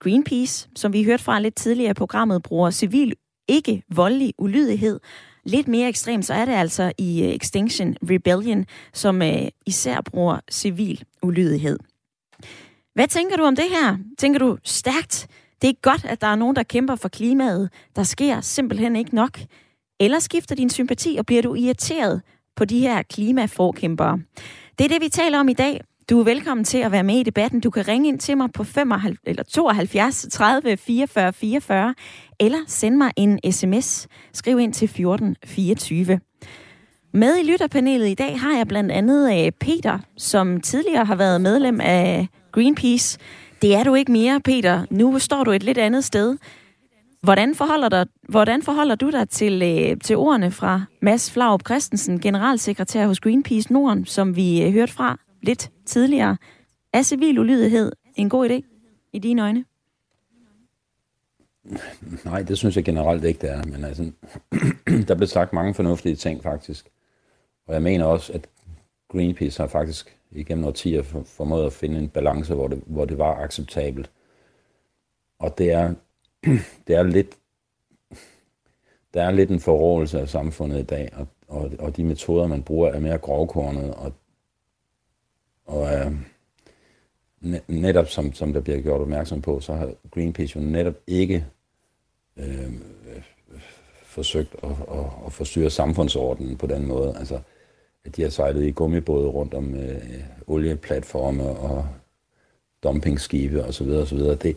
[0.00, 3.14] Greenpeace, som vi hørte fra lidt tidligere i programmet, bruger civil
[3.48, 5.00] ikke voldelig ulydighed.
[5.46, 10.40] Lidt mere ekstremt, så er det altså i øh, Extinction Rebellion, som øh, især bruger
[10.50, 11.78] civil ulydighed.
[12.94, 13.96] Hvad tænker du om det her?
[14.18, 15.26] Tænker du stærkt?
[15.62, 17.70] Det er godt, at der er nogen, der kæmper for klimaet.
[17.96, 19.40] Der sker simpelthen ikke nok.
[20.00, 22.22] Eller skifter din sympati, og bliver du irriteret
[22.56, 24.18] på de her klimaforkæmpere?
[24.78, 25.80] Det er det, vi taler om i dag.
[26.10, 27.60] Du er velkommen til at være med i debatten.
[27.60, 31.94] Du kan ringe ind til mig på 75, eller 72 30 44 44,
[32.40, 34.08] eller send mig en sms.
[34.32, 36.20] Skriv ind til 1424.
[37.14, 41.40] Med i lytterpanelet i dag har jeg blandt andet øh, Peter, som tidligere har været
[41.40, 43.18] medlem af Greenpeace.
[43.62, 44.86] Det er du ikke mere, Peter.
[44.90, 46.36] Nu står du et lidt andet sted.
[47.22, 52.20] Hvordan forholder, dig, hvordan forholder du dig til, øh, til ordene fra Mads Flaup Christensen,
[52.20, 56.36] generalsekretær hos Greenpeace Norden, som vi øh, hørte fra lidt tidligere?
[56.92, 58.60] Er civil ulydighed en god idé
[59.12, 59.64] i dine øjne?
[62.24, 63.64] Nej, det synes jeg generelt ikke, det er.
[63.64, 64.12] Men altså,
[65.08, 66.90] der blev sagt mange fornuftige ting, faktisk.
[67.66, 68.48] Og jeg mener også, at
[69.08, 73.34] Greenpeace har faktisk igennem årtier formået at finde en balance, hvor det, hvor det var
[73.34, 74.10] acceptabelt.
[75.38, 75.94] Og det er,
[76.86, 77.36] det er lidt,
[79.14, 82.62] der er lidt en forrådelse af samfundet i dag, og, og, og de metoder, man
[82.62, 84.12] bruger, er mere grovkornet, og,
[85.64, 86.12] og er,
[87.68, 91.46] netop som, som der bliver gjort opmærksom på, så har Greenpeace jo netop ikke
[92.36, 92.72] øh,
[94.04, 97.16] forsøgt at, at, at forstyrre samfundsordenen på den måde.
[97.18, 97.40] Altså,
[98.04, 100.02] at de har sejlet i gummibåde rundt om øh,
[100.46, 101.88] olieplatforme og
[102.82, 103.88] dumpingskibe osv.
[103.88, 104.18] osv.
[104.18, 104.56] Det,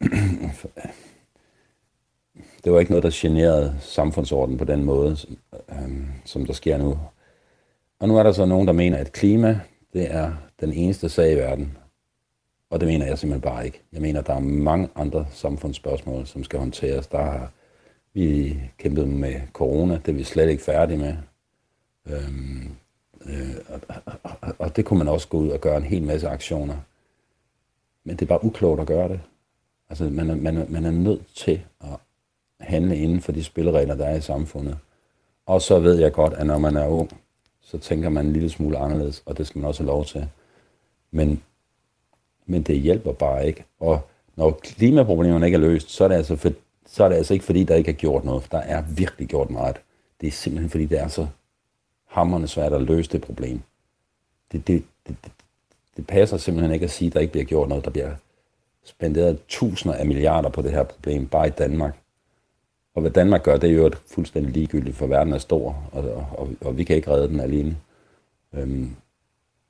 [2.64, 5.36] det var ikke noget, der generede samfundsordenen på den måde, som,
[5.70, 5.90] øh,
[6.24, 6.98] som der sker nu.
[7.98, 9.60] Og nu er der så nogen, der mener, at klima,
[9.92, 11.76] det er den eneste sag i verden.
[12.72, 13.82] Og det mener jeg simpelthen bare ikke.
[13.92, 17.06] Jeg mener, der er mange andre samfundsspørgsmål, som skal håndteres.
[17.06, 17.50] Der har
[18.14, 21.16] vi kæmpet med corona, det er vi slet ikke færdige med.
[22.06, 22.70] Øhm,
[23.26, 23.80] øh, og,
[24.22, 26.76] og, og det kunne man også gå ud og gøre en hel masse aktioner.
[28.04, 29.20] Men det er bare uklogt at gøre det.
[29.90, 31.98] Altså, man er, man er, man er nødt til at
[32.60, 34.78] handle inden for de spilleregler, der er i samfundet.
[35.46, 37.10] Og så ved jeg godt, at når man er ung,
[37.60, 40.28] så tænker man en lille smule anderledes, og det skal man også have lov til.
[41.10, 41.42] Men,
[42.46, 43.64] men det hjælper bare ikke.
[43.80, 44.00] Og
[44.36, 46.52] når klimaproblemerne ikke er løst, så er det altså, for,
[46.86, 48.42] så er det altså ikke fordi, der ikke er gjort noget.
[48.42, 49.76] For der er virkelig gjort meget.
[50.20, 51.26] Det er simpelthen fordi, det er så
[52.08, 53.60] hammerne svært at løse det problem.
[54.52, 55.32] Det, det, det, det,
[55.96, 57.84] det passer simpelthen ikke at sige, at der ikke bliver gjort noget.
[57.84, 58.10] Der bliver
[58.84, 61.98] spenderet tusinder af milliarder på det her problem, bare i Danmark.
[62.94, 66.04] Og hvad Danmark gør, det er jo et fuldstændig ligegyldigt, for verden er stor, og,
[66.04, 67.76] og, og, og vi kan ikke redde den alene.
[68.52, 68.96] Øhm,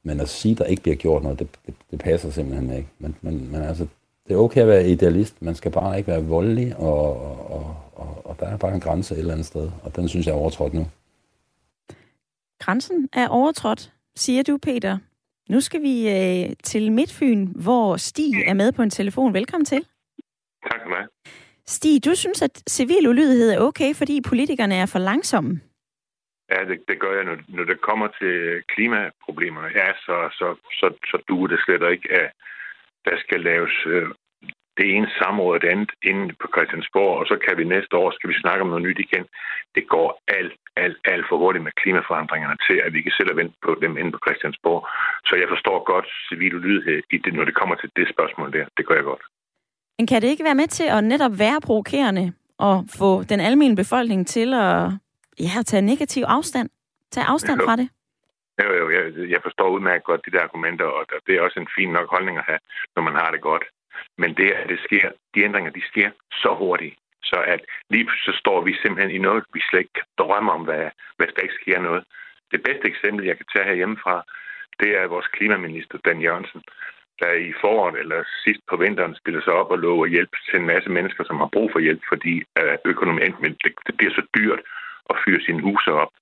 [0.02, 2.88] men at sige, at der ikke bliver gjort noget, det, det, det passer simpelthen ikke.
[2.98, 3.86] Men, men, men altså,
[4.28, 8.22] det er okay at være idealist, man skal bare ikke være voldelig, og, og, og,
[8.24, 10.36] og der er bare en grænse et eller andet sted, og den synes jeg er
[10.36, 10.86] overtrådt nu.
[12.60, 14.98] Grænsen er overtrådt, siger du, Peter.
[15.48, 19.34] Nu skal vi øh, til Midtfyn, hvor Stig er med på en telefon.
[19.34, 19.78] Velkommen til.
[20.62, 21.08] Tak skal du have.
[21.66, 25.60] Stig, du synes, at civil ulydighed er okay, fordi politikerne er for langsomme?
[26.52, 27.24] Ja, det, det gør jeg.
[27.24, 30.46] Når, når det kommer til klimaproblemerne, ja, så, så,
[30.78, 32.28] så, så duer det slet ikke, at
[33.06, 34.08] der skal laves øh,
[34.78, 38.10] det ene samråd og det andet inde på Christiansborg, og så kan vi næste år,
[38.10, 39.24] skal vi snakke om noget nyt igen.
[39.76, 43.56] Det går alt, alt, alt for hurtigt med klimaforandringerne til, at vi kan selv vente
[43.66, 44.80] på dem inde på Christiansborg.
[45.28, 48.66] Så jeg forstår godt civil ulydighed i det, når det kommer til det spørgsmål der.
[48.76, 49.24] Det gør jeg godt.
[49.98, 53.82] Men kan det ikke være med til at netop være provokerende og få den almindelige
[53.84, 54.78] befolkning til at
[55.40, 56.68] ja, tage negativ afstand?
[57.11, 57.66] Tage afstand jo.
[57.66, 57.88] fra det?
[58.62, 61.75] Jo, jo, jeg, jeg forstår udmærket godt de der argumenter, og det er også en
[61.77, 62.59] fin nok holdning at have,
[62.97, 63.64] når man har det godt.
[64.18, 68.33] Men det, at det sker, de ændringer, de sker så hurtigt, så at lige så
[68.42, 71.81] står vi simpelthen i noget, vi slet ikke drømmer om, hvad, hvis der ikke sker
[71.81, 72.05] noget.
[72.53, 74.25] Det bedste eksempel, jeg kan tage herhjemmefra,
[74.81, 76.62] det er vores klimaminister, Dan Jørgensen,
[77.21, 80.66] der i foråret eller sidst på vinteren spiller sig op og lover hjælp til en
[80.66, 83.33] masse mennesker, som har brug for hjælp, fordi øh, økonomien,
[83.64, 84.64] det, bliver så dyrt at
[85.24, 86.12] fyre sine huse op.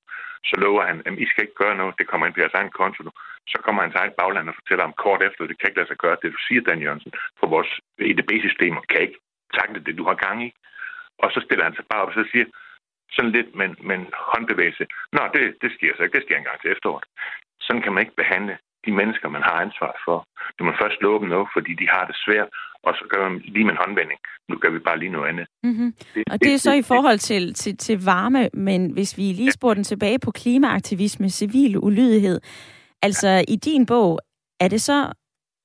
[0.48, 2.70] Så lover han, at I skal ikke gøre noget, det kommer ind på jeres egen
[2.80, 3.12] konto nu.
[3.52, 6.00] Så kommer hans egen bagland og fortæller om kort efter, det kan ikke lade sig
[6.04, 7.70] gøre, det du siger, Dan Jørgensen, for vores
[8.10, 9.18] EDB-systemer kan ikke
[9.58, 10.50] takle det, du har gang i.
[11.22, 12.46] Og så stiller han sig bare op og så siger,
[13.12, 16.60] sådan lidt med, med en håndbevægelse, Nå, det, det sker så ikke, det sker engang
[16.60, 17.04] til efteråret.
[17.60, 20.18] Sådan kan man ikke behandle de mennesker, man har ansvar for.
[20.58, 22.48] Du må først love dem noget, fordi de har det svært,
[22.82, 24.20] og så gør man lige med en håndvending.
[24.48, 25.46] Nu gør vi bare lige noget andet.
[25.62, 25.94] Mm-hmm.
[26.14, 29.52] Det, og det er så i forhold til, til, til varme, men hvis vi lige
[29.52, 32.40] spurgte den tilbage på klimaaktivisme, civil ulydighed,
[33.02, 34.20] altså i din bog,
[34.60, 35.12] er det så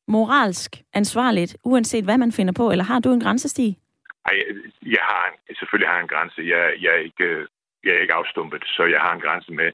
[0.07, 3.77] moralsk ansvarligt, uanset hvad man finder på, eller har du en grænsestig?
[4.25, 4.35] Ej,
[4.81, 6.41] jeg har en, selvfølgelig har jeg en grænse.
[6.41, 7.47] Jeg, jeg, er ikke,
[7.83, 9.71] jeg er ikke afstumpet, så jeg har en grænse med,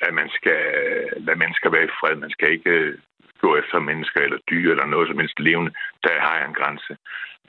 [0.00, 2.16] at man skal øh, lade mennesker være i fred.
[2.16, 2.98] Man skal ikke øh,
[3.44, 5.72] gå efter mennesker eller dyr eller noget som helst levende.
[6.02, 6.96] Der har jeg en grænse.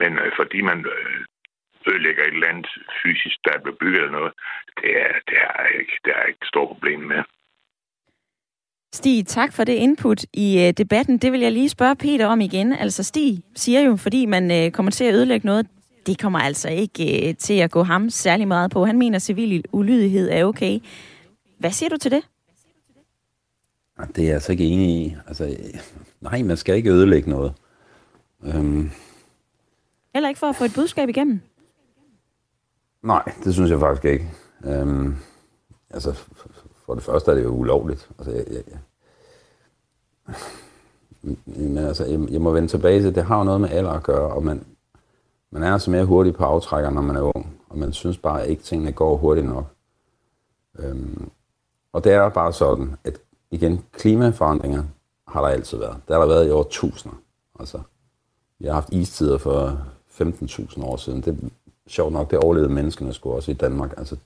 [0.00, 1.18] Men øh, fordi man øh,
[1.90, 2.68] ødelægger et eller andet
[3.02, 4.32] fysisk, der er blevet bygget eller noget,
[4.80, 7.22] det er, det er, ikke, det er ikke et stort problem med.
[8.94, 11.18] Stig, tak for det input i øh, debatten.
[11.18, 12.72] Det vil jeg lige spørge Peter om igen.
[12.72, 15.66] Altså Stig siger jo, fordi man kommer til at ødelægge noget,
[16.06, 18.84] det kommer altså ikke til at gå ham særlig meget på.
[18.84, 20.80] Han mener, at civil ulydighed er okay.
[21.58, 22.22] Hvad siger du til det?
[23.98, 25.16] Det er jeg altså ikke enig i.
[25.26, 25.56] Altså,
[26.20, 27.52] nej, man skal ikke ødelægge noget.
[28.44, 28.90] Øhm.
[30.14, 31.40] Heller ikke for at få et budskab igennem?
[33.02, 34.30] Nej, det synes jeg faktisk ikke.
[34.64, 35.16] Øhm,
[35.90, 36.12] altså,
[36.86, 38.08] for det første er det jo ulovligt.
[38.18, 38.78] Altså, jeg, jeg, jeg.
[41.46, 44.02] Men altså, jeg, jeg må vende tilbage til, det har jo noget med alder at
[44.02, 44.64] gøre, og man,
[45.50, 48.48] man er altså mere hurtig på aftrækker, når man er ung, og man synes bare
[48.48, 49.66] ikke, tingene går hurtigt nok.
[50.78, 51.30] Øhm,
[51.92, 54.82] og det er bare sådan, at igen, klimaforandringer
[55.28, 55.96] har der altid været.
[56.08, 57.16] Det har der været i over tusinder.
[57.60, 57.78] Altså,
[58.58, 59.80] vi har haft istider for
[60.20, 61.20] 15.000 år siden.
[61.20, 61.48] Det er
[61.86, 63.94] sjovt nok, det overlevede menneskene skulle også i Danmark.
[63.96, 64.16] Altså,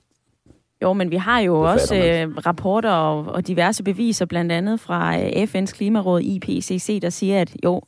[0.81, 5.19] jo, men vi har jo også øh, rapporter og, og diverse beviser, blandt andet fra
[5.19, 7.81] øh, FN's klimaråd IPCC, der siger, at jo,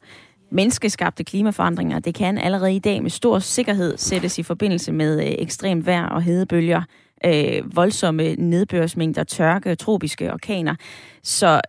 [0.51, 5.35] menneskeskabte klimaforandringer, det kan allerede i dag med stor sikkerhed sættes i forbindelse med øh,
[5.37, 6.81] ekstrem vejr og hedebølger
[7.25, 10.75] øh, voldsomme nedbørsmængder, tørke, tropiske orkaner.
[11.23, 11.61] Så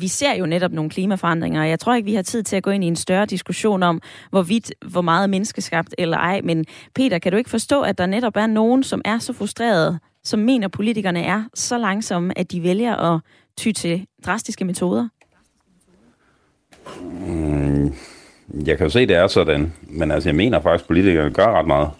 [0.00, 2.62] vi ser jo netop nogle klimaforandringer, og jeg tror ikke, vi har tid til at
[2.62, 6.40] gå ind i en større diskussion om, hvorvidt, hvor meget menneskeskabt eller ej.
[6.44, 6.64] Men
[6.94, 10.40] Peter, kan du ikke forstå, at der netop er nogen, som er så frustrerede, som
[10.40, 13.20] mener, at politikerne er så langsomme, at de vælger at
[13.56, 15.08] ty til drastiske metoder?
[17.26, 17.94] Mm,
[18.66, 19.72] jeg kan jo se, at det er sådan.
[19.82, 21.90] Men altså, jeg mener faktisk, at politikerne gør ret meget.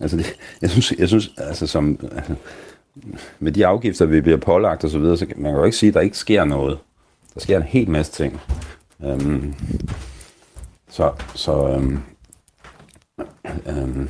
[0.00, 2.34] Altså, det, jeg synes, jeg synes altså, som, altså,
[3.38, 5.88] med de afgifter, vi bliver pålagt og så videre, så man kan jo ikke sige,
[5.88, 6.78] at der ikke sker noget.
[7.34, 8.40] Der sker en hel masse ting.
[9.04, 9.54] Øhm,
[10.88, 11.98] så, så, øhm,
[13.66, 14.08] øhm,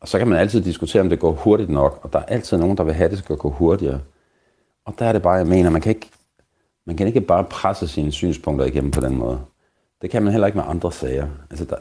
[0.00, 2.56] og så kan man altid diskutere, om det går hurtigt nok, og der er altid
[2.56, 4.00] nogen, der vil have, at det skal gå hurtigere.
[4.84, 6.10] Og der er det bare, jeg mener, man kan ikke,
[6.86, 9.40] man kan ikke bare presse sine synspunkter igennem på den måde.
[10.02, 11.28] Det kan man heller ikke med andre sager.
[11.50, 11.76] Altså, der,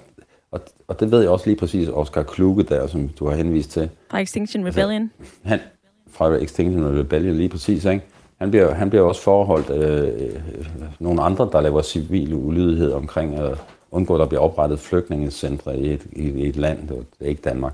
[0.51, 3.71] og, og det ved jeg også lige præcis, Oscar Kluge der, som du har henvist
[3.71, 3.89] til.
[4.11, 5.11] Fra Extinction altså, Rebellion?
[5.19, 5.59] Altså, han,
[6.11, 8.05] fra Extinction Rebellion lige præcis, ikke?
[8.37, 10.41] Han bliver, han bliver også forholdt øh,
[10.99, 13.57] nogle andre, der laver civil ulydighed omkring at
[13.91, 16.87] undgå, at der bliver oprettet flygtningecentre i et, i et land.
[16.87, 17.73] Det er ikke Danmark.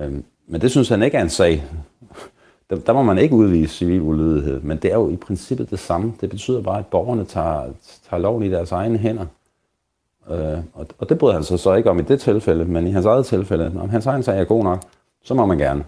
[0.00, 1.64] Øhm, men det synes han ikke er en sag.
[2.70, 5.78] Der, der må man ikke udvise civil ulydighed, men det er jo i princippet det
[5.78, 6.12] samme.
[6.20, 7.64] Det betyder bare, at borgerne tager,
[8.10, 9.26] tager loven i deres egne hænder.
[10.30, 12.90] Øh, og, og det bryder han sig så ikke om i det tilfælde, men i
[12.90, 14.82] hans eget tilfælde, om hans egen sag er god nok,
[15.24, 15.84] så må man gerne.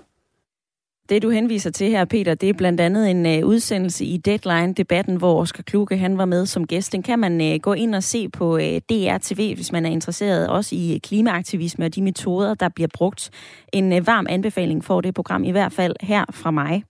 [1.09, 5.17] Det, du henviser til her, Peter, det er blandt andet en uh, udsendelse i Deadline-debatten,
[5.17, 6.93] hvor Oscar Kluge han var med som gæst.
[6.93, 9.91] Den kan man uh, gå ind og se på uh, øh, DRTV, hvis man er
[9.91, 13.31] interesseret også i øh, klimaaktivisme og de metoder, der bliver brugt.
[13.73, 16.85] En uh, varm anbefaling for det program, i hvert fald her fra mig.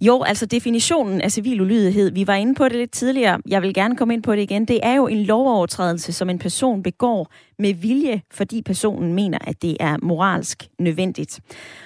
[0.00, 3.74] Jo, altså definitionen af civil ulydighed, vi var inde på det lidt tidligere, jeg vil
[3.74, 7.32] gerne komme ind på det igen, det er jo en lovovertrædelse, som en person begår
[7.58, 11.40] med vilje, fordi personen mener, at det er moralsk nødvendigt.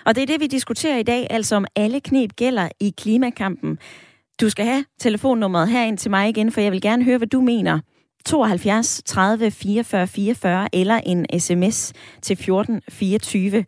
[0.06, 3.78] Og det er det, vi diskuterer i dag, altså om alle knep gælder i klimakampen.
[4.40, 7.40] Du skal have telefonnummeret herind til mig igen, for jeg vil gerne høre, hvad du
[7.40, 7.80] mener.
[8.24, 11.92] 72 30 44 44 eller en sms
[12.22, 13.64] til 14 24.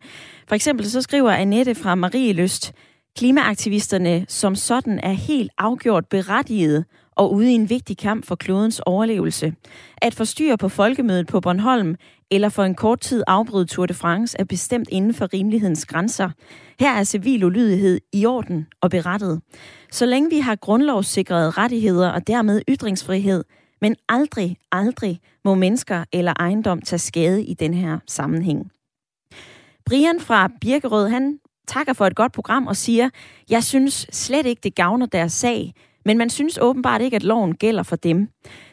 [0.47, 2.73] For eksempel så skriver Annette fra Marie Lyst,
[3.17, 6.85] klimaaktivisterne som sådan er helt afgjort berettiget
[7.15, 9.53] og ude i en vigtig kamp for klodens overlevelse.
[9.97, 11.95] At forstyrre på folkemødet på Bornholm
[12.31, 16.29] eller for en kort tid afbryde Tour de France er bestemt inden for rimelighedens grænser.
[16.79, 19.41] Her er civil ulydighed i orden og berettet.
[19.91, 23.43] Så længe vi har grundlovssikrede rettigheder og dermed ytringsfrihed,
[23.81, 28.71] men aldrig, aldrig må mennesker eller ejendom tage skade i den her sammenhæng.
[29.85, 33.09] Brian fra Birkerød, han takker for et godt program og siger,
[33.49, 35.73] jeg synes slet ikke, det gavner deres sag,
[36.05, 38.27] men man synes åbenbart ikke, at loven gælder for dem.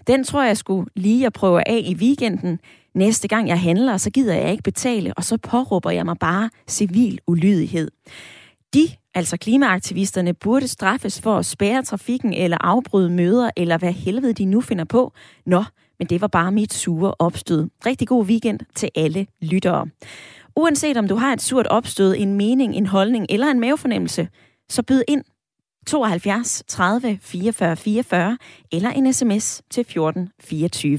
[0.07, 2.59] Den tror jeg skulle lige at prøve af i weekenden.
[2.95, 6.51] Næste gang jeg handler, så gider jeg ikke betale, og så påråber jeg mig bare
[6.69, 7.91] civil ulydighed.
[8.75, 14.33] De, altså klimaaktivisterne, burde straffes for at spære trafikken eller afbryde møder, eller hvad helvede
[14.33, 15.13] de nu finder på.
[15.47, 15.65] Nå,
[15.99, 17.69] men det var bare mit sure opstød.
[17.87, 19.87] Rigtig god weekend til alle lyttere.
[20.61, 24.29] Uanset om du har et surt opstød, en mening, en holdning eller en mavefornemmelse,
[24.69, 25.25] så byd ind
[25.87, 28.39] 72 30 44 44
[28.73, 30.99] eller en sms til 14 24.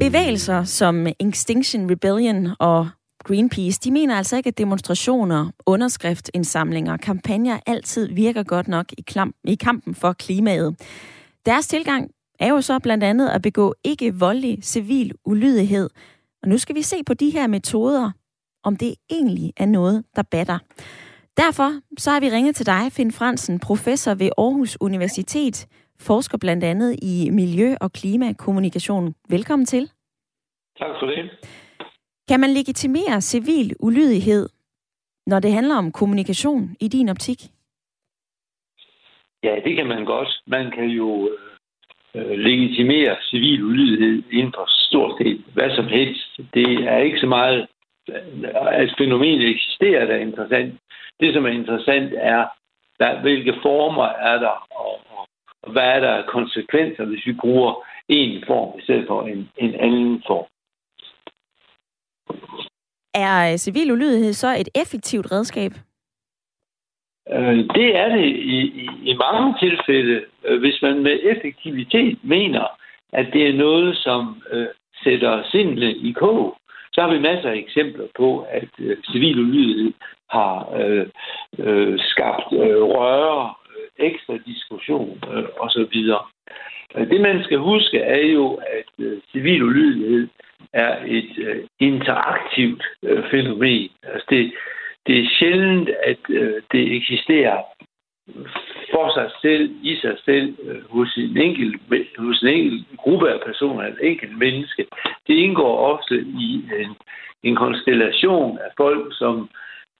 [0.00, 2.88] Bevægelser som Extinction Rebellion og
[3.24, 9.00] Greenpeace, de mener altså ikke, at demonstrationer, underskriftindsamlinger og kampagner altid virker godt nok i,
[9.00, 10.76] klam, i kampen for klimaet.
[11.46, 12.10] Deres tilgang
[12.42, 15.90] er jo så blandt andet at begå ikke voldelig civil ulydighed.
[16.42, 18.10] Og nu skal vi se på de her metoder,
[18.64, 20.58] om det egentlig er noget, der batter.
[21.36, 25.66] Derfor så har vi ringet til dig, Finn Fransen, professor ved Aarhus Universitet,
[26.00, 29.14] forsker blandt andet i miljø- og klimakommunikation.
[29.28, 29.90] Velkommen til.
[30.78, 31.30] Tak for det.
[32.28, 34.48] Kan man legitimere civil ulydighed,
[35.26, 37.40] når det handler om kommunikation i din optik?
[39.42, 40.42] Ja, det kan man godt.
[40.46, 41.51] Man kan jo øh,
[42.16, 46.40] Øh, legitimere civil ulydighed inden for stort set hvad som helst.
[46.54, 47.66] Det er ikke så meget,
[48.80, 50.74] at fænomenet eksisterer, der er interessant.
[51.20, 52.44] Det, som er interessant, er,
[53.00, 55.00] der, hvilke former er der, og,
[55.62, 59.50] og hvad er der af konsekvenser, hvis vi bruger en form i stedet for en,
[59.56, 60.46] en anden form.
[63.14, 65.72] Er øh, civil ulydighed så et effektivt redskab?
[67.30, 72.66] Øh, det er det i, i, i mange tilfælde, øh, hvis man med effektivitet mener,
[73.12, 74.66] at det er noget, som øh,
[75.04, 76.56] sætter sindene i kog.
[76.92, 79.92] Så har vi masser af eksempler på, at øh, civil ulydighed
[80.30, 81.06] har øh,
[81.58, 85.96] øh, skabt øh, røre, øh, ekstra diskussion øh, osv.
[86.96, 90.28] Øh, det man skal huske er jo, at øh, civil ulydighed
[90.72, 93.90] er et øh, interaktivt øh, fænomen.
[94.02, 94.52] Altså det,
[95.06, 97.62] det er sjældent, at øh, det eksisterer
[98.92, 101.76] for sig selv, i sig selv, øh, hos, en enkelt,
[102.18, 104.86] hos en enkelt gruppe af personer, en enkelt menneske.
[105.26, 106.94] Det indgår ofte i en,
[107.42, 109.48] en konstellation af folk, som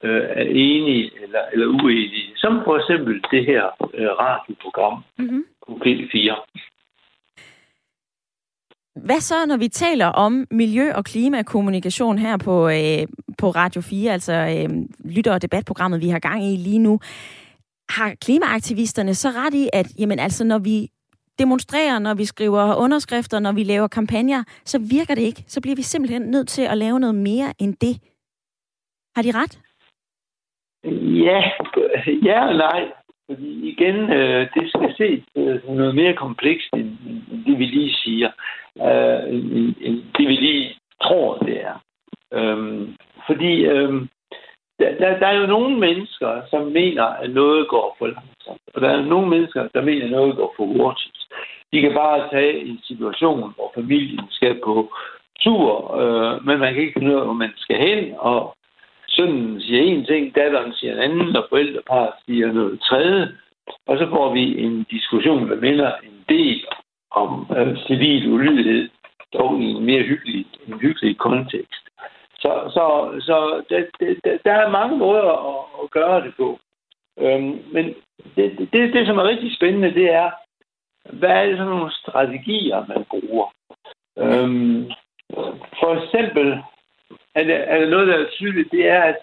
[0.05, 2.33] øh, er enige eller, eller uenige.
[2.37, 5.45] Som for eksempel det her øh, radioprogram mm-hmm.
[5.67, 6.29] på P4.
[8.97, 13.07] Hvad så, når vi taler om miljø- og klimakommunikation her på, øh,
[13.39, 14.69] på Radio 4, altså øh,
[15.05, 17.01] lytter- og debatprogrammet, vi har gang i lige nu?
[17.91, 20.89] Har klimaaktivisterne så ret i, at jamen, altså, når vi
[21.39, 25.45] demonstrerer, når vi skriver underskrifter, når vi laver kampagner, så virker det ikke.
[25.47, 27.95] Så bliver vi simpelthen nødt til at lave noget mere end det.
[29.17, 29.59] Har de ret?
[31.27, 31.41] Ja,
[32.29, 32.83] ja og nej.
[33.27, 36.89] Fordi igen, øh, det skal ses øh, noget mere komplekst, end,
[37.33, 38.31] end det vi lige siger.
[38.81, 41.77] Øh, end, end det vi lige tror, det er.
[42.33, 42.97] Øhm,
[43.27, 43.93] fordi øh,
[44.79, 48.63] der, der er jo nogle mennesker, som mener, at noget går for langsomt.
[48.75, 51.19] Og der er nogle mennesker, der mener, at noget går for hurtigt.
[51.73, 54.93] De kan bare tage en situation, hvor familien skal på
[55.41, 58.57] tur, øh, men man kan ikke finde ud af, hvor man skal hen, og
[59.09, 63.29] sønnen siger en ting, datteren siger en anden, og forældreparet siger noget tredje.
[63.87, 66.65] Og så får vi en diskussion, der minder en del
[67.15, 68.89] om øh, civil ulydighed,
[69.33, 71.85] dog i en mere hyggelig, en hyggelig kontekst.
[72.41, 72.85] Så, så,
[73.21, 76.59] så det, det, der er mange måder at, at gøre det på.
[77.19, 77.95] Øhm, men
[78.37, 80.31] det, det, det, som er rigtig spændende, det er,
[81.13, 83.47] hvad er det for nogle strategier, man bruger?
[84.19, 84.91] Øhm,
[85.81, 86.63] for eksempel
[87.35, 89.17] er der, er der noget, der er tydeligt, det er, at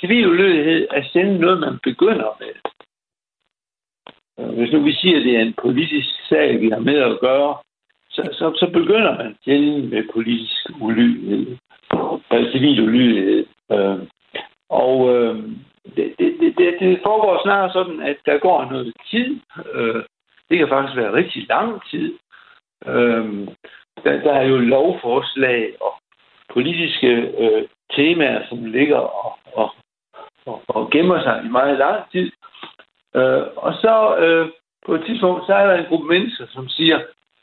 [0.00, 2.54] civil ulydighed er sjældent noget, man begynder med.
[4.40, 7.20] Øh, hvis nu vi siger, at det er en politisk sag, vi har med at
[7.20, 7.56] gøre,
[8.10, 11.56] så, så, så begynder man sjældent med politisk ulydighed,
[12.30, 13.46] altså civil ulydighed.
[13.72, 13.98] Øh,
[14.68, 15.36] og øh,
[15.96, 19.40] det, det, det, det foregår snarere sådan, at der går noget tid.
[19.74, 20.02] Øh,
[20.48, 22.18] det kan faktisk være rigtig lang tid.
[22.86, 23.48] Øh,
[24.04, 25.94] der, der er jo lovforslag og
[26.54, 27.08] politiske
[27.38, 29.70] øh, temaer, som ligger og, og,
[30.46, 32.32] og, og gemmer sig i meget lang tid.
[33.16, 34.48] Øh, og så øh,
[34.86, 36.98] på et tidspunkt, så er der en gruppe mennesker, som siger,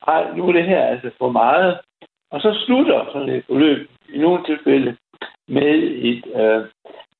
[0.07, 1.77] ej, nu er det her altså for meget.
[2.31, 4.95] Og så slutter sådan et forløb i nogle tilfælde
[5.47, 5.73] med
[6.09, 6.61] et, øh,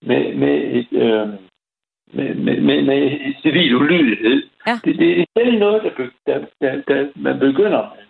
[0.02, 1.28] med, med et, øh,
[2.14, 4.44] med, med, med, med et civil ulydighed.
[4.68, 4.80] Ja.
[4.86, 8.04] Det, det er selv noget, der, der, der, der man begynder med.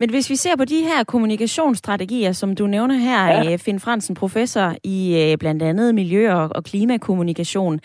[0.00, 3.52] Men hvis vi ser på de her kommunikationsstrategier, som du nævner her, ja.
[3.52, 7.80] Øh, Finn Fransen, professor i øh, blandt andet miljø- og klimakommunikation,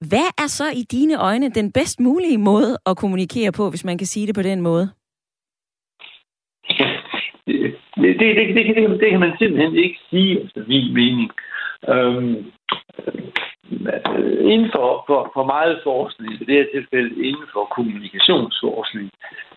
[0.00, 3.98] hvad er så i dine øjne den bedst mulige måde at kommunikere på, hvis man
[3.98, 4.90] kan sige det på den måde?
[8.02, 11.30] Det, det, det, det, det, det kan man simpelthen ikke sige, efter min mening.
[11.88, 12.52] Øhm,
[13.70, 19.10] øh, inden for, for, for meget forskning, i det her tilfælde inden for kommunikationsforskning,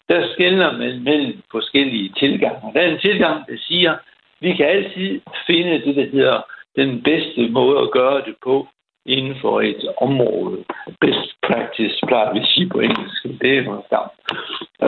[0.10, 2.74] der skældner man mellem forskellige tilgange.
[2.74, 4.00] Der er en tilgang, der siger, at
[4.42, 6.42] vi kan altid finde det, der hedder
[6.76, 8.68] den bedste måde at gøre det på
[9.06, 10.64] inden for et område.
[11.02, 13.24] Best practice, plejer vi at sige på engelsk.
[13.42, 14.10] Det er noget skam.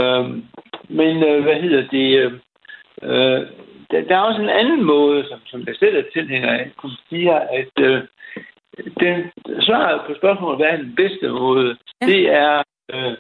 [0.02, 0.46] Øhm,
[0.90, 2.18] men øh, hvad hedder det?
[2.20, 2.34] Øh,
[3.04, 3.48] øh
[3.92, 6.92] der, der er også en anden måde, som, som jeg selv er tilhænger af, som
[7.10, 8.02] siger, at øh,
[9.00, 9.32] den
[9.62, 12.06] svaret på spørgsmålet, hvad er den bedste måde, ja.
[12.08, 13.14] det er øh,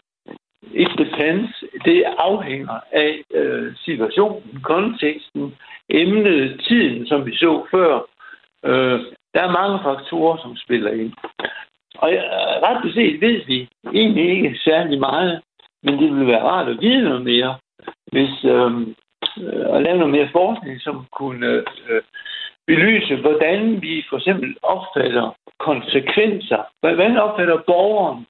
[0.73, 1.63] it depends.
[1.85, 5.55] Det afhænger af øh, situationen, konteksten,
[5.89, 7.99] emnet, tiden, som vi så før.
[8.65, 8.99] Øh,
[9.41, 11.13] der er mange faktorer, som spiller ind.
[11.95, 12.21] Og øh,
[12.65, 15.41] ret beset ved vi egentlig ikke særlig meget,
[15.83, 17.57] men det vil være rart at vide noget mere,
[18.11, 18.95] hvis øhm,
[19.43, 21.47] øh, at lave noget mere forskning, som kunne
[21.89, 22.01] øh,
[22.67, 26.61] belyse, hvordan vi for eksempel opfatter konsekvenser.
[26.79, 28.25] Hvordan opfatter borgeren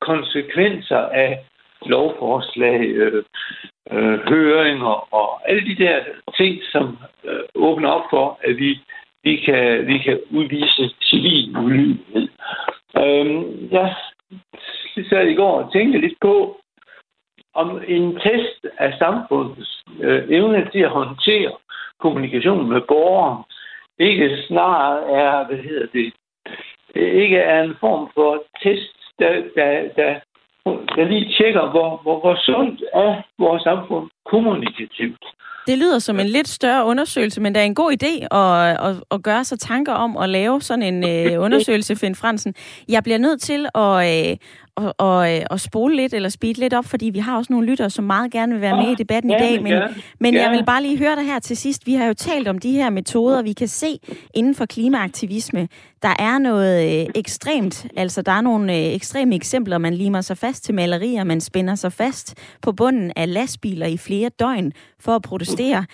[0.00, 1.38] konsekvenser af
[1.86, 3.24] lovforslag, øh,
[3.92, 6.00] øh, høringer og alle de der
[6.36, 8.80] ting, som øh, åbner op for, at vi,
[9.24, 12.28] vi, kan, vi kan udvise civil ulydighed.
[12.98, 13.94] Øhm, ja,
[14.96, 16.60] jeg sad i går og tænkte lidt på,
[17.54, 21.52] om en test af samfundets øh, evne til at håndtere
[22.00, 23.44] kommunikation med borgere
[23.98, 26.12] ikke snarere er, hvad hedder det,
[26.94, 30.20] ikke er en form for test, der, der, der,
[30.96, 35.24] der lige tjekker, hvor, hvor, hvor sundt er vores samfund kommunikativt.
[35.66, 39.02] Det lyder som en lidt større undersøgelse, men det er en god idé at, at,
[39.10, 42.54] at gøre sig tanker om at lave sådan en øh, undersøgelse, Finn Fransen.
[42.88, 44.36] Jeg bliver nødt til at, øh,
[44.76, 47.66] og, og, øh, og spole lidt eller speede lidt op, fordi vi har også nogle
[47.66, 49.62] lyttere, som meget gerne vil være med i debatten i dag.
[49.62, 49.82] Men,
[50.20, 51.86] men jeg vil bare lige høre dig her til sidst.
[51.86, 53.98] Vi har jo talt om de her metoder, vi kan se
[54.34, 55.68] inden for klimaaktivisme.
[56.02, 59.78] Der er noget øh, ekstremt, altså der er nogle øh, ekstreme eksempler.
[59.78, 63.96] Man limer sig fast til malerier, man spænder sig fast på bunden af lastbiler i
[63.96, 65.86] flere døgn for at protestere.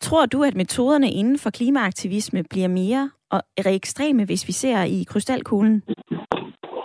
[0.00, 5.04] Tror du, at metoderne inden for klimaaktivisme bliver mere og ekstreme, hvis vi ser i
[5.08, 5.82] krystalkuglen?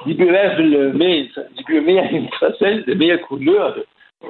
[0.06, 1.20] de bliver i hvert fald øh, mere,
[1.58, 3.84] de bliver mere interessante, mere kulørte.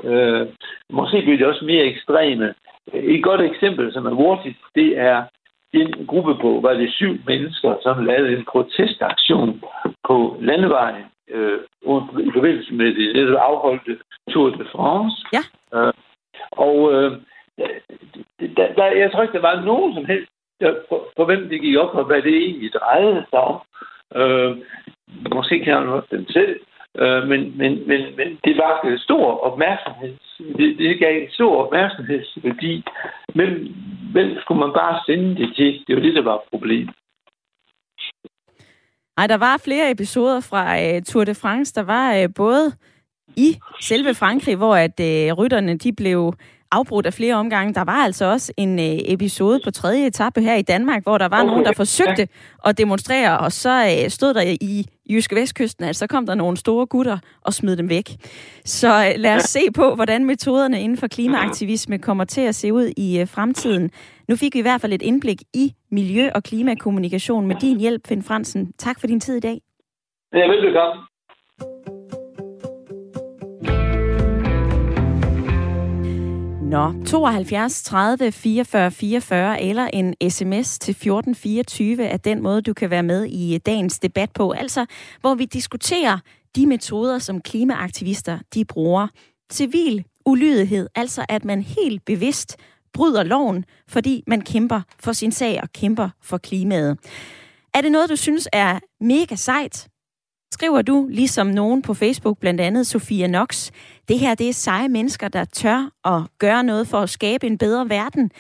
[0.04, 0.48] Øh,
[0.90, 2.54] måske bliver de også mere ekstreme.
[2.94, 5.24] Et godt eksempel, som er hurtigt, det er
[5.74, 9.64] en gruppe på, var det syv mennesker, som lavede en protestaktion
[10.08, 11.60] på landevejen øh,
[12.28, 13.98] i forbindelse med det, det afholdte
[14.30, 15.18] Tour de France.
[15.34, 15.44] Ja.
[15.78, 15.94] Øh,
[16.52, 17.12] og øh,
[18.58, 20.32] der, der, jeg tror ikke, der var nogen som helst,
[20.62, 23.62] der, for, for hvem det gik op, og hvad det egentlig drejede sig om.
[24.16, 24.58] Øh,
[25.36, 26.60] måske kan han også dem selv,
[26.98, 30.14] øh, men, men, men, men det var stor opmærksomhed.
[30.58, 32.84] Det, det gav stor opmærksomhedsværdi.
[33.36, 33.50] Men
[34.12, 35.84] hvem skulle man bare sende det til?
[35.88, 36.96] Det var det, der var problemet.
[39.18, 41.76] Ej, der var flere episoder fra øh, Tour de France.
[41.76, 42.72] Der var øh, både
[43.38, 46.34] i selve Frankrig, hvor at uh, rytterne de blev
[46.72, 47.74] afbrudt af flere omgange.
[47.74, 51.28] Der var altså også en øh, episode på tredje etape her i Danmark, hvor der
[51.28, 51.48] var okay.
[51.48, 52.28] nogen, der forsøgte
[52.66, 52.70] ja.
[52.70, 56.58] at demonstrere, og så øh, stod der i Jyske Vestkysten, at så kom der nogle
[56.58, 58.10] store gutter og smed dem væk.
[58.66, 62.74] Så øh, lad os se på, hvordan metoderne inden for klimaaktivisme kommer til at se
[62.74, 63.92] ud i øh, fremtiden.
[64.30, 68.08] Nu fik vi i hvert fald et indblik i miljø- og klimakommunikation med din hjælp,
[68.08, 68.74] Finn Fransen.
[68.78, 69.62] Tak for din tid i dag.
[70.34, 71.02] Ja, velbekomme.
[76.70, 82.90] Nå, 72 30 44 44 eller en sms til 1424 er den måde, du kan
[82.90, 84.52] være med i dagens debat på.
[84.52, 84.86] Altså,
[85.22, 86.20] hvor vi diskuterer
[86.56, 89.08] de metoder, som klimaaktivister de bruger.
[89.52, 92.56] Civil ulydighed, altså at man helt bevidst
[92.94, 96.98] bryder loven, fordi man kæmper for sin sag og kæmper for klimaet.
[97.74, 99.88] Er det noget, du synes er mega sejt?
[100.56, 103.72] Skriver du, ligesom nogen på Facebook, blandt andet Sofia Nox,
[104.08, 107.58] det her det er seje mennesker, der tør at gøre noget for at skabe en
[107.58, 108.32] bedre verden?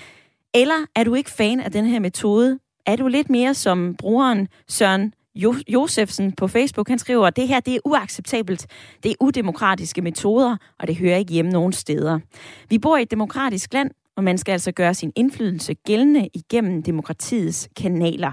[0.53, 2.59] Eller er du ikke fan af den her metode?
[2.86, 6.89] Er du lidt mere som brugeren Søren jo- Josefsen på Facebook?
[6.89, 8.68] Han skriver, at det her det er uacceptabelt.
[9.03, 12.20] Det er udemokratiske metoder, og det hører ikke hjemme nogen steder.
[12.70, 16.84] Vi bor i et demokratisk land, og man skal altså gøre sin indflydelse gældende igennem
[16.84, 18.32] demokratiets kanaler.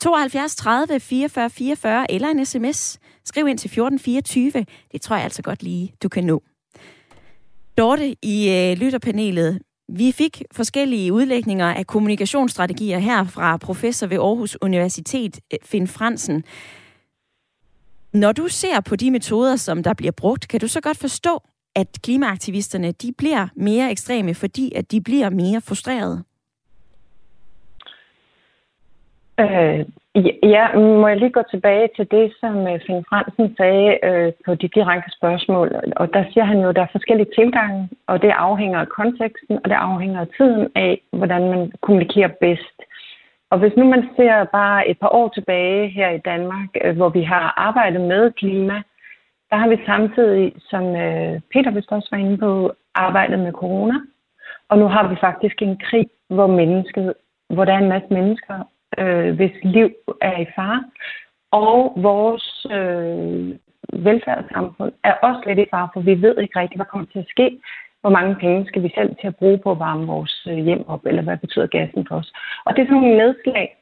[0.00, 2.98] 72 30 44 44 eller en sms.
[3.24, 4.66] Skriv ind til 1424.
[4.92, 6.42] Det tror jeg altså godt lige, du kan nå.
[7.78, 9.60] Dorte i øh, lytterpanelet.
[9.88, 16.44] Vi fik forskellige udlægninger af kommunikationsstrategier her fra professor ved Aarhus Universitet, øh, Finn Fransen.
[18.12, 21.40] Når du ser på de metoder, som der bliver brugt, kan du så godt forstå,
[21.76, 26.24] at klimaaktivisterne de bliver mere ekstreme, fordi at de bliver mere frustrerede?
[29.40, 29.84] Øh,
[30.42, 34.54] ja, må jeg lige gå tilbage til det, som øh, Finn Fransen sagde øh, på
[34.54, 35.68] de direkte spørgsmål.
[35.96, 39.58] Og der siger han jo, at der er forskellige tilgange, og det afhænger af konteksten,
[39.64, 42.78] og det afhænger af tiden af, hvordan man kommunikerer bedst.
[43.50, 47.08] Og hvis nu man ser bare et par år tilbage her i Danmark, øh, hvor
[47.08, 48.82] vi har arbejdet med klima,
[49.50, 53.94] der har vi samtidig, som øh, Peter vist også var inde på, arbejdet med corona.
[54.68, 57.14] Og nu har vi faktisk en krig, hvor mennesket,
[57.48, 58.54] hvor der er en masse mennesker,
[58.98, 60.84] øh, hvis liv er i fare.
[61.50, 63.54] Og vores øh,
[63.92, 67.28] velfærdssamfund er også lidt i fare, for vi ved ikke rigtigt, hvad kommer til at
[67.28, 67.60] ske.
[68.00, 70.88] Hvor mange penge skal vi selv til at bruge på at varme vores øh, hjem
[70.88, 72.32] op, eller hvad betyder gassen for os?
[72.64, 73.76] Og det er sådan nogle nedslag,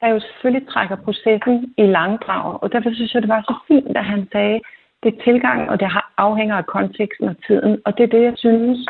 [0.00, 2.62] der jo selvfølgelig trækker processen i langdrag.
[2.62, 4.60] Og derfor synes jeg, det var så fint, at han sagde,
[5.02, 7.82] det er tilgang, og det afhænger af konteksten og tiden.
[7.84, 8.88] Og det er det, jeg synes,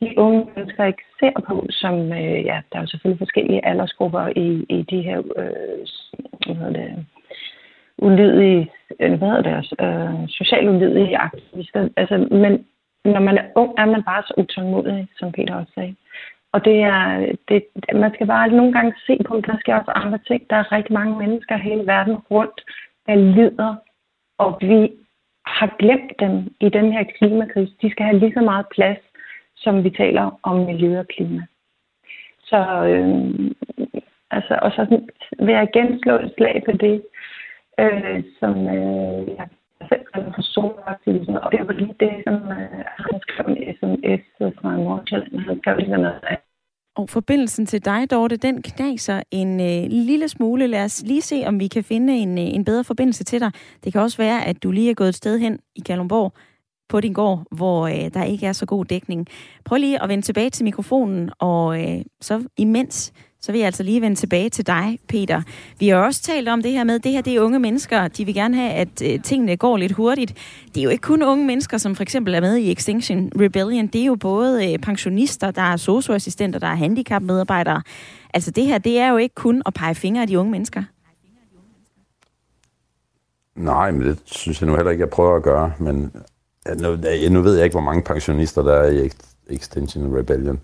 [0.00, 4.26] de unge mennesker ikke ser på, som, øh, ja, der er jo selvfølgelig forskellige aldersgrupper
[4.36, 5.86] i, i de her, øh,
[6.46, 7.06] hvad hedder det,
[7.98, 8.70] ulydige,
[9.00, 11.88] øh, hvad hedder det også, øh, socialt ulydige aktivister.
[11.96, 12.66] Altså, men
[13.04, 15.94] når man er ung, er man bare så utålmodig, som Peter også sagde.
[16.52, 17.62] Og det er, det,
[17.94, 20.50] man skal bare nogle gange se på, at der sker også andre ting.
[20.50, 22.60] Der er rigtig mange mennesker hele verden rundt,
[23.06, 23.76] der lider,
[24.38, 24.92] og vi
[25.46, 27.72] har glemt dem i den her klimakrise.
[27.82, 28.98] De skal have lige så meget plads,
[29.62, 31.42] som vi taler om miljø og klima.
[32.50, 33.50] Så, øh,
[34.30, 34.82] altså, og så
[35.38, 37.02] vil jeg igen slå et slag på det,
[37.80, 39.48] øh, som øh, jeg
[39.88, 44.24] selv kalder for solaktivisme, og det var lige det, som øh, han skrev en sms
[44.60, 45.38] fra Nordsjælland.
[45.38, 46.38] Han skrev lige noget af
[46.98, 50.66] og forbindelsen til dig, Dorte, den knaser en øh, lille smule.
[50.66, 53.52] Lad os lige se, om vi kan finde en, øh, en bedre forbindelse til dig.
[53.84, 56.32] Det kan også være, at du lige er gået et sted hen i Kalundborg
[56.88, 59.26] på din gård, hvor øh, der ikke er så god dækning.
[59.64, 63.82] Prøv lige at vende tilbage til mikrofonen, og øh, så imens så vil jeg altså
[63.82, 65.42] lige vende tilbage til dig, Peter.
[65.78, 68.24] Vi har også talt om det her med, det her det er unge mennesker, de
[68.24, 70.34] vil gerne have, at øh, tingene går lidt hurtigt.
[70.74, 73.86] Det er jo ikke kun unge mennesker, som for eksempel er med i Extinction Rebellion.
[73.86, 77.82] Det er jo både øh, pensionister, der er socioassistenter, der er handicapmedarbejdere.
[78.34, 80.82] Altså det her, det er jo ikke kun at pege fingre af de unge mennesker.
[83.56, 85.72] Nej, men det synes jeg nu heller ikke, jeg prøver at gøre.
[85.78, 86.12] Men
[86.74, 86.96] nu,
[87.30, 89.10] nu ved jeg ikke, hvor mange pensionister der er i
[89.46, 90.60] Extinction Rebellion.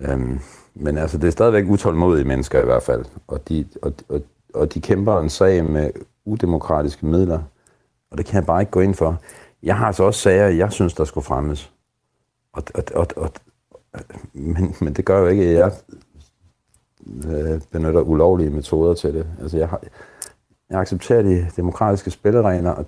[0.00, 0.40] Øhm,
[0.74, 4.20] men altså, det er stadigvæk utålmodige mennesker i hvert fald, og de, og, og,
[4.54, 5.90] og de kæmper en sag med
[6.24, 7.42] udemokratiske midler,
[8.10, 9.20] og det kan jeg bare ikke gå ind for.
[9.62, 11.70] Jeg har altså også sager, jeg synes, der skulle fremmes.
[12.52, 13.32] Og, og, og, og,
[14.32, 15.72] men, men det gør jo ikke, at jeg
[17.26, 19.26] øh, benytter ulovlige metoder til det.
[19.40, 19.80] Altså, jeg, har,
[20.70, 22.86] jeg accepterer de demokratiske spilleregler, og,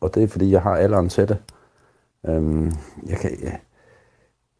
[0.00, 1.38] og det er, fordi jeg har alderen til det.
[2.28, 2.72] Øhm,
[3.06, 3.52] jeg kan, ja.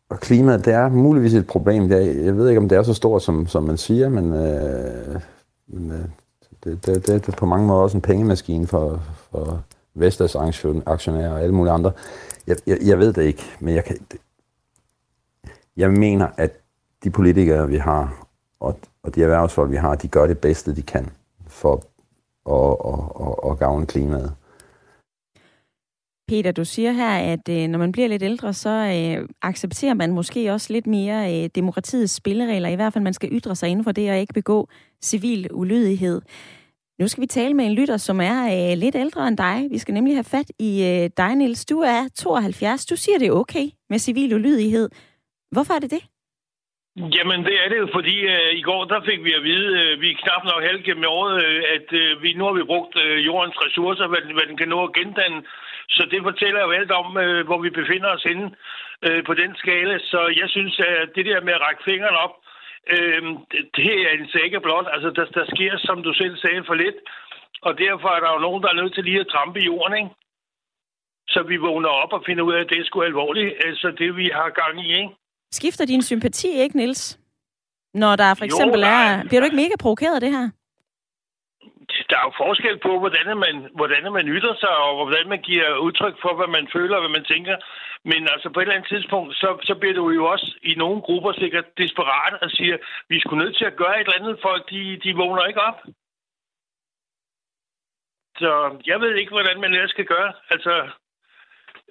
[0.09, 1.91] og klimaet, det er muligvis et problem.
[1.91, 5.21] Jeg, jeg ved ikke, om det er så stort, som, som man siger, men, øh,
[5.67, 6.05] men øh,
[6.65, 9.63] det, det, det er på mange måder også en pengemaskine for, for
[9.95, 10.37] Vestas
[10.87, 11.93] aktionærer og alle mulige andre.
[12.47, 13.97] Jeg, jeg, jeg ved det ikke, men jeg, kan,
[15.77, 16.51] jeg mener, at
[17.05, 18.27] de politikere, vi har,
[18.61, 21.11] og, og de erhvervsfolk, vi har, de gør det bedste, de kan
[21.47, 21.83] for
[22.47, 24.33] at, at, at, at gavne klimaet.
[26.29, 30.13] Peter, du siger her, at øh, når man bliver lidt ældre, så øh, accepterer man
[30.13, 32.69] måske også lidt mere øh, demokratiets spilleregler.
[32.69, 34.69] I hvert fald, man skal ytre sig inden for det og ikke begå
[35.03, 36.23] civil ulydighed.
[37.01, 39.67] Nu skal vi tale med en lytter, som er øh, lidt ældre end dig.
[39.71, 41.65] Vi skal nemlig have fat i øh, dig, Niels.
[41.65, 42.87] Du er 72.
[42.87, 44.89] Du siger, det er okay med civil ulydighed.
[45.53, 46.14] Hvorfor er det det?
[46.97, 50.01] Jamen, det er det jo, fordi øh, i går der fik vi at vide, øh,
[50.01, 52.97] vi er knap nok halv gennem året, øh, at øh, vi, nu har vi brugt
[53.05, 55.45] øh, jordens ressourcer, hvad, hvad den kan nå at gendanne.
[55.89, 58.51] Så det fortæller jo alt om, øh, hvor vi befinder os henne
[59.07, 59.99] øh, på den skala.
[59.99, 62.35] Så jeg synes, at det der med at række fingeren op,
[62.95, 63.23] øh,
[63.77, 64.87] det er en sække blot.
[64.95, 66.97] Altså, der, der sker, som du selv sagde, for lidt.
[67.63, 69.97] Og derfor er der jo nogen, der er nødt til lige at trampe i jorden,
[69.97, 70.11] ikke?
[71.29, 73.55] Så vi vågner op og finder ud af, at det er sgu alvorligt.
[73.67, 75.15] Altså det, vi har gang i, ikke?
[75.53, 77.19] Skifter din sympati ikke, Nils?
[77.95, 79.25] Når der for eksempel jo, er...
[79.29, 80.51] Bliver du ikke mega provokeret af det her?
[82.11, 85.77] Der er jo forskel på, hvordan man, hvordan man ytter sig, og hvordan man giver
[85.87, 87.57] udtryk for, hvad man føler og hvad man tænker.
[88.05, 91.01] Men altså på et eller andet tidspunkt, så, så bliver du jo også i nogle
[91.03, 92.77] grupper sikkert desperat og siger,
[93.09, 95.79] vi skulle nødt til at gøre et eller andet, folk de, de vågner ikke op.
[98.39, 98.51] Så
[98.87, 100.33] jeg ved ikke, hvordan man ellers skal gøre.
[100.51, 100.91] Altså,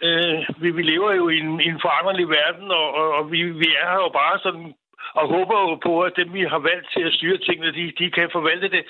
[0.02, 3.44] øh, vi, vi lever jo i en, i en foranderlig verden, og, og, og vi,
[3.44, 4.74] vi er her jo bare sådan
[5.20, 8.12] og håber jo på, at dem, vi har valgt til at styre tingene, de, de
[8.12, 8.84] kan forvalte det.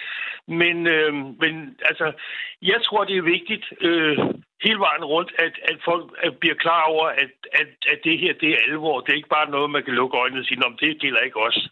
[0.48, 2.14] Men, øh, men altså,
[2.62, 4.18] jeg tror, det er vigtigt øh,
[4.64, 8.34] hele vejen rundt, at, at folk at bliver klar over, at, at, at det her,
[8.34, 9.00] det er alvor.
[9.00, 11.40] Det er ikke bare noget, man kan lukke øjnene og sige, om det gælder ikke
[11.40, 11.70] os.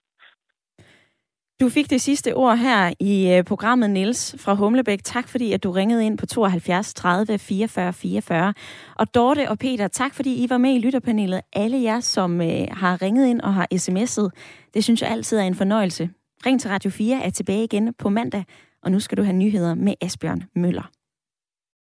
[1.62, 5.04] Du fik det sidste ord her i øh, programmet, Niels fra Humlebæk.
[5.04, 8.54] Tak fordi, at du ringede ind på 72 30 44 44.
[8.96, 11.42] Og Dorte og Peter, tak fordi I var med i lytterpanelet.
[11.54, 14.30] Alle jer, som øh, har ringet ind og har sms'et,
[14.74, 16.10] det synes jeg altid er en fornøjelse.
[16.46, 18.44] Ring til Radio 4 er tilbage igen på mandag,
[18.84, 21.01] og nu skal du have nyheder med Asbjørn Møller.